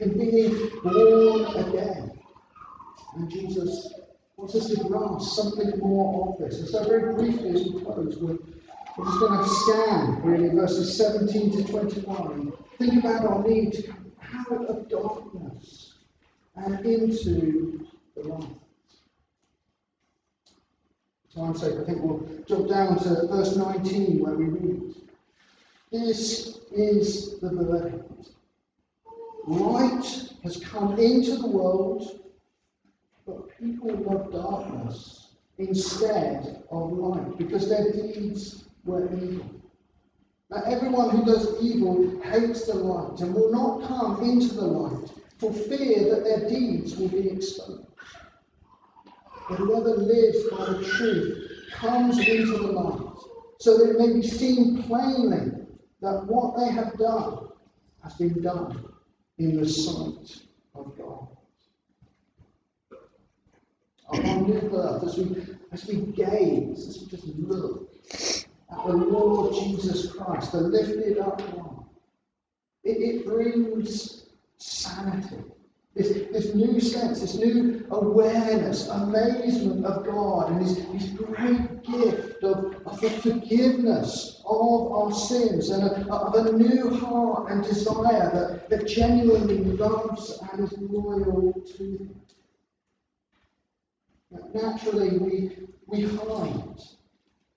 in 0.00 0.18
being 0.18 0.70
born 0.82 1.68
again. 1.68 2.18
And 3.14 3.30
Jesus 3.30 3.94
wants 4.36 4.54
us 4.56 4.68
to 4.70 4.84
grasp 4.84 5.34
something 5.34 5.78
more 5.78 6.32
of 6.32 6.38
this. 6.38 6.60
And 6.60 6.68
so, 6.68 6.84
very 6.84 7.14
briefly, 7.14 7.50
as 7.50 7.64
we 7.64 7.80
close, 7.82 8.16
we're 8.18 8.38
we're 8.96 9.04
just 9.04 9.20
going 9.20 9.38
to 9.38 9.48
scan 9.48 10.22
really 10.22 10.48
verses 10.48 10.96
17 10.96 11.52
to 11.52 11.70
21. 11.70 12.52
Think 12.78 13.04
about 13.04 13.26
our 13.26 13.46
need 13.46 13.74
to 13.74 13.82
come 13.82 14.12
out 14.50 14.66
of 14.66 14.88
darkness 14.88 15.94
and 16.56 16.84
into 16.86 17.86
the 18.16 18.22
light. 18.22 18.48
For 21.36 21.44
time's 21.44 21.60
sake, 21.60 21.74
I 21.78 21.84
think 21.84 22.02
we'll 22.02 22.26
jump 22.46 22.70
down 22.70 22.98
to 23.00 23.26
verse 23.26 23.56
19 23.56 24.20
where 24.20 24.34
we 24.34 24.46
read. 24.46 24.94
This 25.92 26.60
is 26.72 27.38
the 27.40 27.50
verdict. 27.50 28.30
Light 29.46 30.30
has 30.42 30.56
come 30.56 30.98
into 30.98 31.36
the 31.36 31.46
world, 31.46 32.20
but 33.26 33.50
people 33.58 33.90
love 33.96 34.32
darkness 34.32 35.34
instead 35.58 36.64
of 36.70 36.92
light 36.92 37.36
because 37.36 37.68
their 37.68 37.92
deeds 37.92 38.64
were 38.86 39.04
evil. 39.14 39.44
Now, 40.48 40.62
everyone 40.64 41.10
who 41.10 41.24
does 41.26 41.62
evil 41.62 42.18
hates 42.22 42.64
the 42.66 42.76
light 42.76 43.20
and 43.20 43.34
will 43.34 43.52
not 43.52 43.86
come 43.86 44.22
into 44.22 44.54
the 44.54 44.64
light 44.64 45.10
for 45.36 45.52
fear 45.52 46.14
that 46.14 46.24
their 46.24 46.48
deeds 46.48 46.96
will 46.96 47.08
be 47.08 47.28
exposed. 47.28 47.85
But 49.48 49.58
whoever 49.58 49.96
lives 49.96 50.38
by 50.50 50.72
the 50.72 50.84
truth 50.84 51.50
comes 51.72 52.18
into 52.18 52.58
the 52.58 52.72
light, 52.72 53.16
so 53.60 53.78
that 53.78 53.90
it 53.90 53.98
may 53.98 54.12
be 54.14 54.26
seen 54.26 54.82
plainly 54.82 55.52
that 56.00 56.26
what 56.26 56.58
they 56.58 56.72
have 56.72 56.98
done 56.98 57.48
has 58.02 58.14
been 58.14 58.42
done 58.42 58.88
in 59.38 59.60
the 59.60 59.68
sight 59.68 60.42
of 60.74 60.96
God. 60.98 61.28
On 64.08 64.50
new 64.50 64.60
birth, 64.68 65.04
as 65.04 65.18
we, 65.18 65.46
as 65.72 65.86
we 65.86 65.96
gaze, 66.12 66.88
as 66.88 67.00
we 67.00 67.06
just 67.08 67.26
look 67.38 67.90
at 68.12 68.86
the 68.86 68.92
Lord 68.92 69.54
Jesus 69.54 70.12
Christ, 70.12 70.52
the 70.52 70.60
lifted 70.60 71.18
up 71.18 71.40
one. 71.54 71.86
It, 72.84 72.98
it 72.98 73.26
brings 73.26 74.26
sanity. 74.58 75.42
This, 75.96 76.08
this 76.30 76.54
new 76.54 76.78
sense, 76.78 77.22
this 77.22 77.36
new 77.36 77.86
awareness, 77.90 78.86
amazement 78.88 79.86
of 79.86 80.04
God 80.04 80.52
and 80.52 80.60
his, 80.60 80.76
his 80.76 81.10
great 81.12 81.82
gift 81.84 82.44
of, 82.44 82.76
of 82.84 83.00
the 83.00 83.08
forgiveness 83.08 84.42
of 84.44 84.92
our 84.92 85.10
sins 85.10 85.70
and 85.70 86.06
of 86.10 86.34
a 86.34 86.52
new 86.52 86.90
heart 86.90 87.50
and 87.50 87.64
desire 87.64 88.30
that, 88.30 88.68
that 88.68 88.86
genuinely 88.86 89.56
loves 89.64 90.38
and 90.52 90.64
is 90.64 90.74
loyal 90.78 91.54
to 91.78 91.82
him. 91.82 92.20
Naturally, 94.52 95.16
we, 95.16 95.56
we 95.86 96.02
hide 96.02 96.78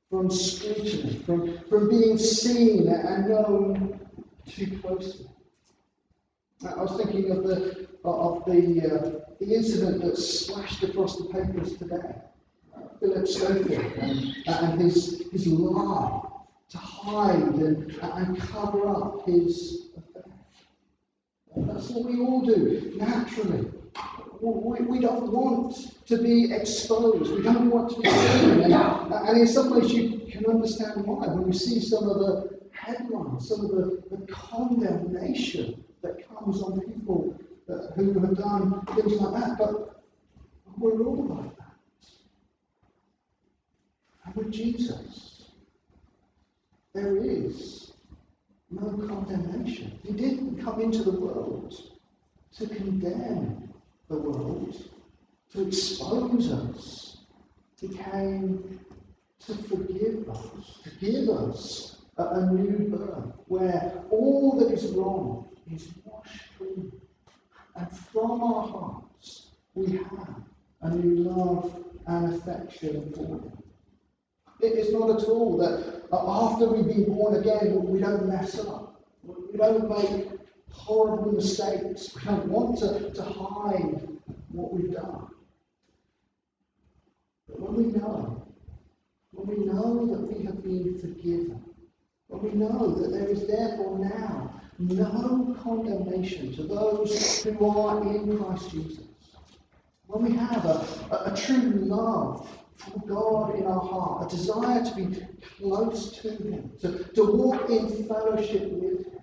from 0.09 0.31
scrutiny, 0.31 1.21
from, 1.25 1.59
from 1.67 1.89
being 1.89 2.17
seen 2.17 2.87
and 2.87 3.27
known 3.27 3.99
too 4.47 4.79
closely. 4.79 5.29
I 6.65 6.81
was 6.81 6.95
thinking 6.95 7.31
of 7.31 7.43
the 7.43 7.88
of 8.03 8.45
the 8.45 8.81
uh, 8.81 9.35
the 9.39 9.53
incident 9.53 10.01
that 10.03 10.17
splashed 10.17 10.83
across 10.83 11.17
the 11.17 11.25
papers 11.25 11.77
today. 11.77 12.15
Uh, 12.75 12.81
Philip 12.99 13.27
Schofield 13.27 13.93
and, 13.99 14.35
and 14.47 14.81
his 14.81 15.23
his 15.31 15.47
lie 15.47 16.21
to 16.69 16.77
hide 16.77 17.39
and, 17.39 17.91
and 18.01 18.39
cover 18.39 18.87
up 18.87 19.25
his 19.25 19.89
affair. 19.97 20.31
That's 21.55 21.89
what 21.89 22.05
we 22.05 22.19
all 22.19 22.41
do 22.45 22.93
naturally 22.95 23.71
we, 24.41 24.85
we 24.85 24.99
don't 24.99 25.31
want 25.31 25.75
to 26.07 26.17
be 26.17 26.53
exposed. 26.53 27.33
We 27.33 27.41
don't 27.41 27.69
want 27.69 27.89
to 27.91 28.01
be 28.01 28.09
seen. 28.09 28.61
And, 28.61 28.73
and 28.73 29.37
in 29.37 29.47
some 29.47 29.71
ways, 29.71 29.91
you 29.91 30.21
can 30.31 30.45
understand 30.45 31.05
why. 31.05 31.27
When 31.27 31.47
you 31.47 31.53
see 31.53 31.79
some 31.79 32.07
of 32.07 32.19
the 32.19 32.59
headlines, 32.71 33.49
some 33.49 33.65
of 33.65 33.71
the, 33.71 34.03
the 34.11 34.25
condemnation 34.27 35.83
that 36.01 36.27
comes 36.27 36.61
on 36.61 36.79
people 36.81 37.37
who 37.95 38.19
have 38.19 38.37
done 38.37 38.85
things 38.95 39.13
like 39.13 39.41
that. 39.41 39.57
But 39.57 40.01
we're 40.77 41.03
all 41.03 41.25
like 41.27 41.57
that. 41.57 41.75
And 44.25 44.35
with 44.35 44.51
Jesus, 44.51 45.49
there 46.93 47.17
is 47.17 47.93
no 48.71 49.07
condemnation. 49.07 49.99
He 50.03 50.13
didn't 50.13 50.63
come 50.63 50.81
into 50.81 51.03
the 51.03 51.19
world 51.19 51.73
to 52.57 52.67
condemn 52.67 53.73
the 54.09 54.17
world, 54.17 54.75
to 55.53 55.67
expose 55.67 56.51
us. 56.51 57.17
He 57.79 57.89
came 57.89 58.79
to 59.45 59.53
forgive 59.55 60.29
us, 60.29 60.79
to 60.83 60.89
give 60.99 61.29
us 61.29 62.01
a, 62.17 62.23
a 62.25 62.45
new 62.51 62.89
birth, 62.89 63.33
where 63.47 64.03
all 64.09 64.59
that 64.59 64.71
is 64.73 64.85
wrong 64.91 65.47
is 65.71 65.89
washed 66.03 66.49
clean. 66.57 66.91
And 67.79 67.97
from 67.97 68.43
our 68.43 68.67
hearts, 68.67 69.51
we 69.73 69.93
have 69.97 70.35
a 70.81 70.89
new 70.89 71.23
love 71.23 71.85
and 72.07 72.33
affection 72.33 73.13
for 73.15 73.21
Him. 73.21 73.63
It 74.59 74.77
is 74.77 74.91
not 74.91 75.09
at 75.11 75.29
all 75.29 75.57
that 75.59 76.03
uh, 76.11 76.51
after 76.51 76.67
we've 76.67 76.85
been 76.85 77.05
born 77.05 77.35
again, 77.35 77.81
we 77.85 78.01
don't 78.01 78.27
mess 78.27 78.59
up. 78.59 79.01
We 79.23 79.57
don't 79.57 79.87
make 79.87 80.27
horrible 80.71 81.31
mistakes. 81.31 82.13
We 82.15 82.23
don't 82.23 82.49
want 82.49 82.79
to, 82.79 83.11
to 83.11 83.23
hide 83.23 84.09
what 84.49 84.73
we've 84.73 84.91
done. 84.91 85.27
But 87.47 87.61
when 87.61 87.75
we 87.75 87.97
know, 87.97 88.45
when 89.31 89.47
we 89.47 89.65
know 89.65 90.05
that 90.07 90.19
we 90.19 90.43
have 90.43 90.61
been 90.61 90.99
forgiven, 90.99 91.63
when 92.27 92.41
we 92.43 92.51
know 92.51 92.93
that 92.95 93.11
there 93.11 93.29
is 93.29 93.47
therefore 93.47 93.97
now 93.99 94.58
no 94.79 95.55
condemnation 95.61 96.55
to 96.55 96.63
those 96.63 97.43
who 97.43 97.69
are 97.69 98.01
in 98.01 98.37
Christ 98.37 98.71
Jesus, 98.71 99.03
when 100.07 100.23
we 100.23 100.37
have 100.37 100.65
a, 100.65 100.85
a, 101.11 101.33
a 101.33 101.37
true 101.37 101.71
love 101.73 102.49
for 102.77 102.99
God 103.07 103.55
in 103.55 103.65
our 103.65 103.81
heart, 103.81 104.31
a 104.31 104.35
desire 104.35 104.83
to 104.83 104.95
be 104.95 105.27
close 105.57 106.13
to 106.21 106.29
Him, 106.29 106.71
to, 106.81 107.03
to 107.13 107.23
walk 107.23 107.69
in 107.69 108.07
fellowship 108.07 108.71
with 108.71 109.05
Him, 109.05 109.19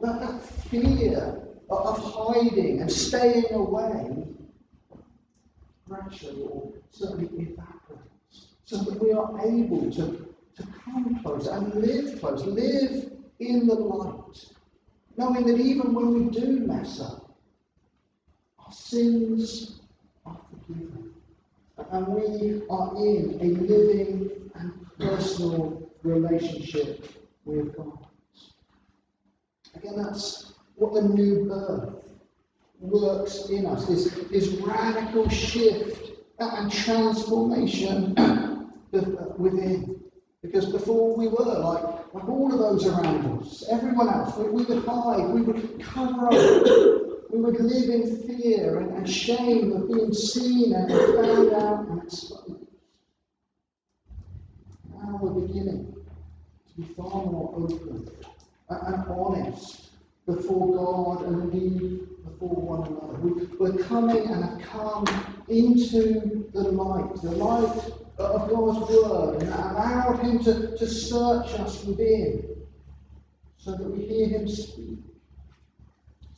that, 0.00 0.20
that 0.20 0.42
fear 0.42 1.42
of 1.68 1.98
hiding 1.98 2.80
and 2.80 2.90
staying 2.90 3.52
away 3.52 4.26
gradually 5.86 6.42
or 6.42 6.72
certainly 6.90 7.26
evaporates, 7.26 8.54
so 8.64 8.78
that 8.78 9.00
we 9.00 9.12
are 9.12 9.46
able 9.46 9.90
to, 9.92 10.34
to 10.56 10.66
come 10.84 11.20
close 11.22 11.46
and 11.46 11.74
live 11.74 12.18
close, 12.18 12.44
live 12.44 13.11
in 13.48 13.66
the 13.66 13.74
light, 13.74 14.46
knowing 15.16 15.46
that 15.46 15.58
even 15.58 15.94
when 15.94 16.14
we 16.14 16.30
do 16.30 16.60
mess 16.60 17.00
up, 17.00 17.34
our 18.58 18.72
sins 18.72 19.80
are 20.24 20.40
forgiven. 20.50 21.12
And 21.90 22.06
we 22.06 22.62
are 22.70 22.96
in 22.96 23.38
a 23.40 23.60
living 23.60 24.50
and 24.54 24.72
personal 24.98 25.90
relationship 26.02 27.06
with 27.44 27.76
God. 27.76 28.06
Again, 29.74 29.96
that's 29.96 30.54
what 30.76 30.94
the 30.94 31.02
new 31.02 31.46
birth 31.46 32.02
works 32.80 33.48
in 33.50 33.66
us, 33.66 33.86
this, 33.86 34.10
this 34.30 34.48
radical 34.48 35.28
shift 35.28 36.12
and 36.38 36.70
transformation 36.70 38.14
within. 39.38 40.01
Because 40.42 40.66
before 40.72 41.16
we 41.16 41.28
were 41.28 41.44
like, 41.44 41.84
like 42.12 42.28
all 42.28 42.52
of 42.52 42.58
those 42.58 42.86
around 42.86 43.40
us, 43.40 43.64
everyone 43.70 44.08
else, 44.08 44.36
we, 44.36 44.48
we 44.48 44.64
would 44.64 44.84
hide, 44.84 45.28
we 45.28 45.42
would 45.42 45.80
cover 45.80 46.26
up, 46.26 46.32
we 47.30 47.40
would 47.40 47.60
live 47.60 47.88
in 47.88 48.16
fear 48.26 48.80
and, 48.80 48.90
and 48.96 49.08
shame 49.08 49.72
of 49.72 49.86
being 49.86 50.12
seen 50.12 50.74
and 50.74 50.90
found 50.90 51.52
out 51.54 51.88
and 51.88 52.02
exposed. 52.02 52.66
Now 54.92 55.20
we're 55.22 55.46
beginning 55.46 55.94
to 55.94 56.80
be 56.80 56.92
far 56.94 57.24
more 57.24 57.54
open 57.56 58.10
and, 58.68 59.04
honest 59.08 59.90
before 60.26 60.74
God 60.76 61.26
and 61.26 61.52
indeed 61.52 62.08
before 62.24 62.48
one 62.48 62.88
another. 62.88 63.18
We, 63.18 63.46
we're 63.58 63.84
coming 63.84 64.26
and 64.26 64.44
have 64.44 64.62
come 64.62 65.04
into 65.48 66.48
the 66.52 66.62
light, 66.62 67.14
the 67.22 67.32
light 67.32 67.92
of 68.18 68.50
God's 68.50 68.90
word, 68.90 69.42
and 69.42 69.52
allowed 69.52 70.20
Him 70.22 70.38
to, 70.44 70.76
to 70.76 70.86
search 70.86 71.48
us 71.60 71.84
within 71.84 72.56
so 73.58 73.72
that 73.72 73.90
we 73.90 74.04
hear 74.06 74.28
Him 74.28 74.48
speak, 74.48 74.98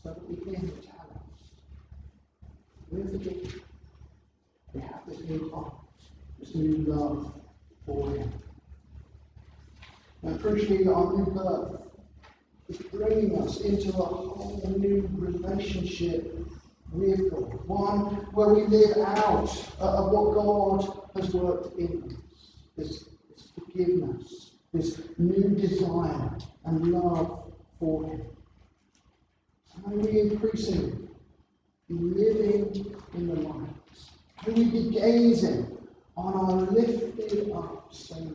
so 0.03 0.11
that 0.11 0.29
we 0.29 0.37
hear 0.37 0.61
Him 0.61 0.73
tell 0.83 1.07
us. 1.15 2.51
We're 2.91 3.09
forgiven. 3.09 3.61
We 4.73 4.81
have 4.81 5.01
this 5.07 5.21
new 5.29 5.51
heart, 5.51 5.75
this 6.39 6.55
new 6.55 6.85
love 6.87 7.33
for 7.87 8.11
Him. 8.11 8.33
And 10.23 10.41
crucially, 10.41 10.87
our 10.95 11.13
new 11.17 11.31
birth 11.33 11.83
bringing 12.93 13.41
us 13.43 13.61
into 13.61 13.91
a 13.91 13.93
whole 13.93 14.75
new 14.79 15.09
relationship 15.13 16.37
with 16.93 17.31
God. 17.31 17.67
One 17.67 18.05
where 18.33 18.49
we 18.49 18.65
live 18.65 18.97
out 18.99 19.51
uh, 19.81 20.05
of 20.05 20.11
what 20.13 20.35
God 20.35 21.11
has 21.17 21.35
worked 21.35 21.79
in 21.79 22.05
us. 22.05 22.13
This, 22.77 23.05
this 23.31 23.49
forgiveness, 23.55 24.53
this 24.73 25.01
new 25.19 25.51
desire 25.51 26.31
and 26.65 26.93
love 26.93 27.53
for 27.79 28.05
Him. 28.09 28.23
May 29.87 29.97
we 29.97 30.21
increasingly 30.21 31.09
living 31.89 32.97
in 33.15 33.27
the 33.27 33.35
light. 33.35 33.69
May 34.47 34.55
we 34.55 34.65
be 34.65 34.91
gazing 34.91 35.77
on 36.17 36.35
our 36.35 36.61
lifted 36.73 37.51
up 37.53 37.93
Saviour, 37.93 38.33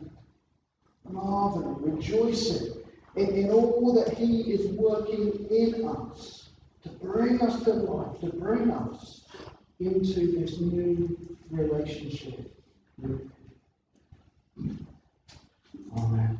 marveling, 1.08 1.96
rejoicing 1.96 2.69
in, 3.16 3.28
in 3.34 3.50
all 3.50 3.92
that 3.94 4.14
He 4.14 4.52
is 4.52 4.66
working 4.72 5.46
in 5.50 5.86
us 5.86 6.50
to 6.82 6.88
bring 6.88 7.40
us 7.40 7.62
to 7.64 7.72
life, 7.72 8.20
to 8.20 8.26
bring 8.28 8.70
us 8.70 9.24
into 9.80 10.38
this 10.38 10.60
new 10.60 11.18
relationship 11.50 12.54
with 12.98 13.20
Him. 13.20 14.86
Amen. 15.96 16.38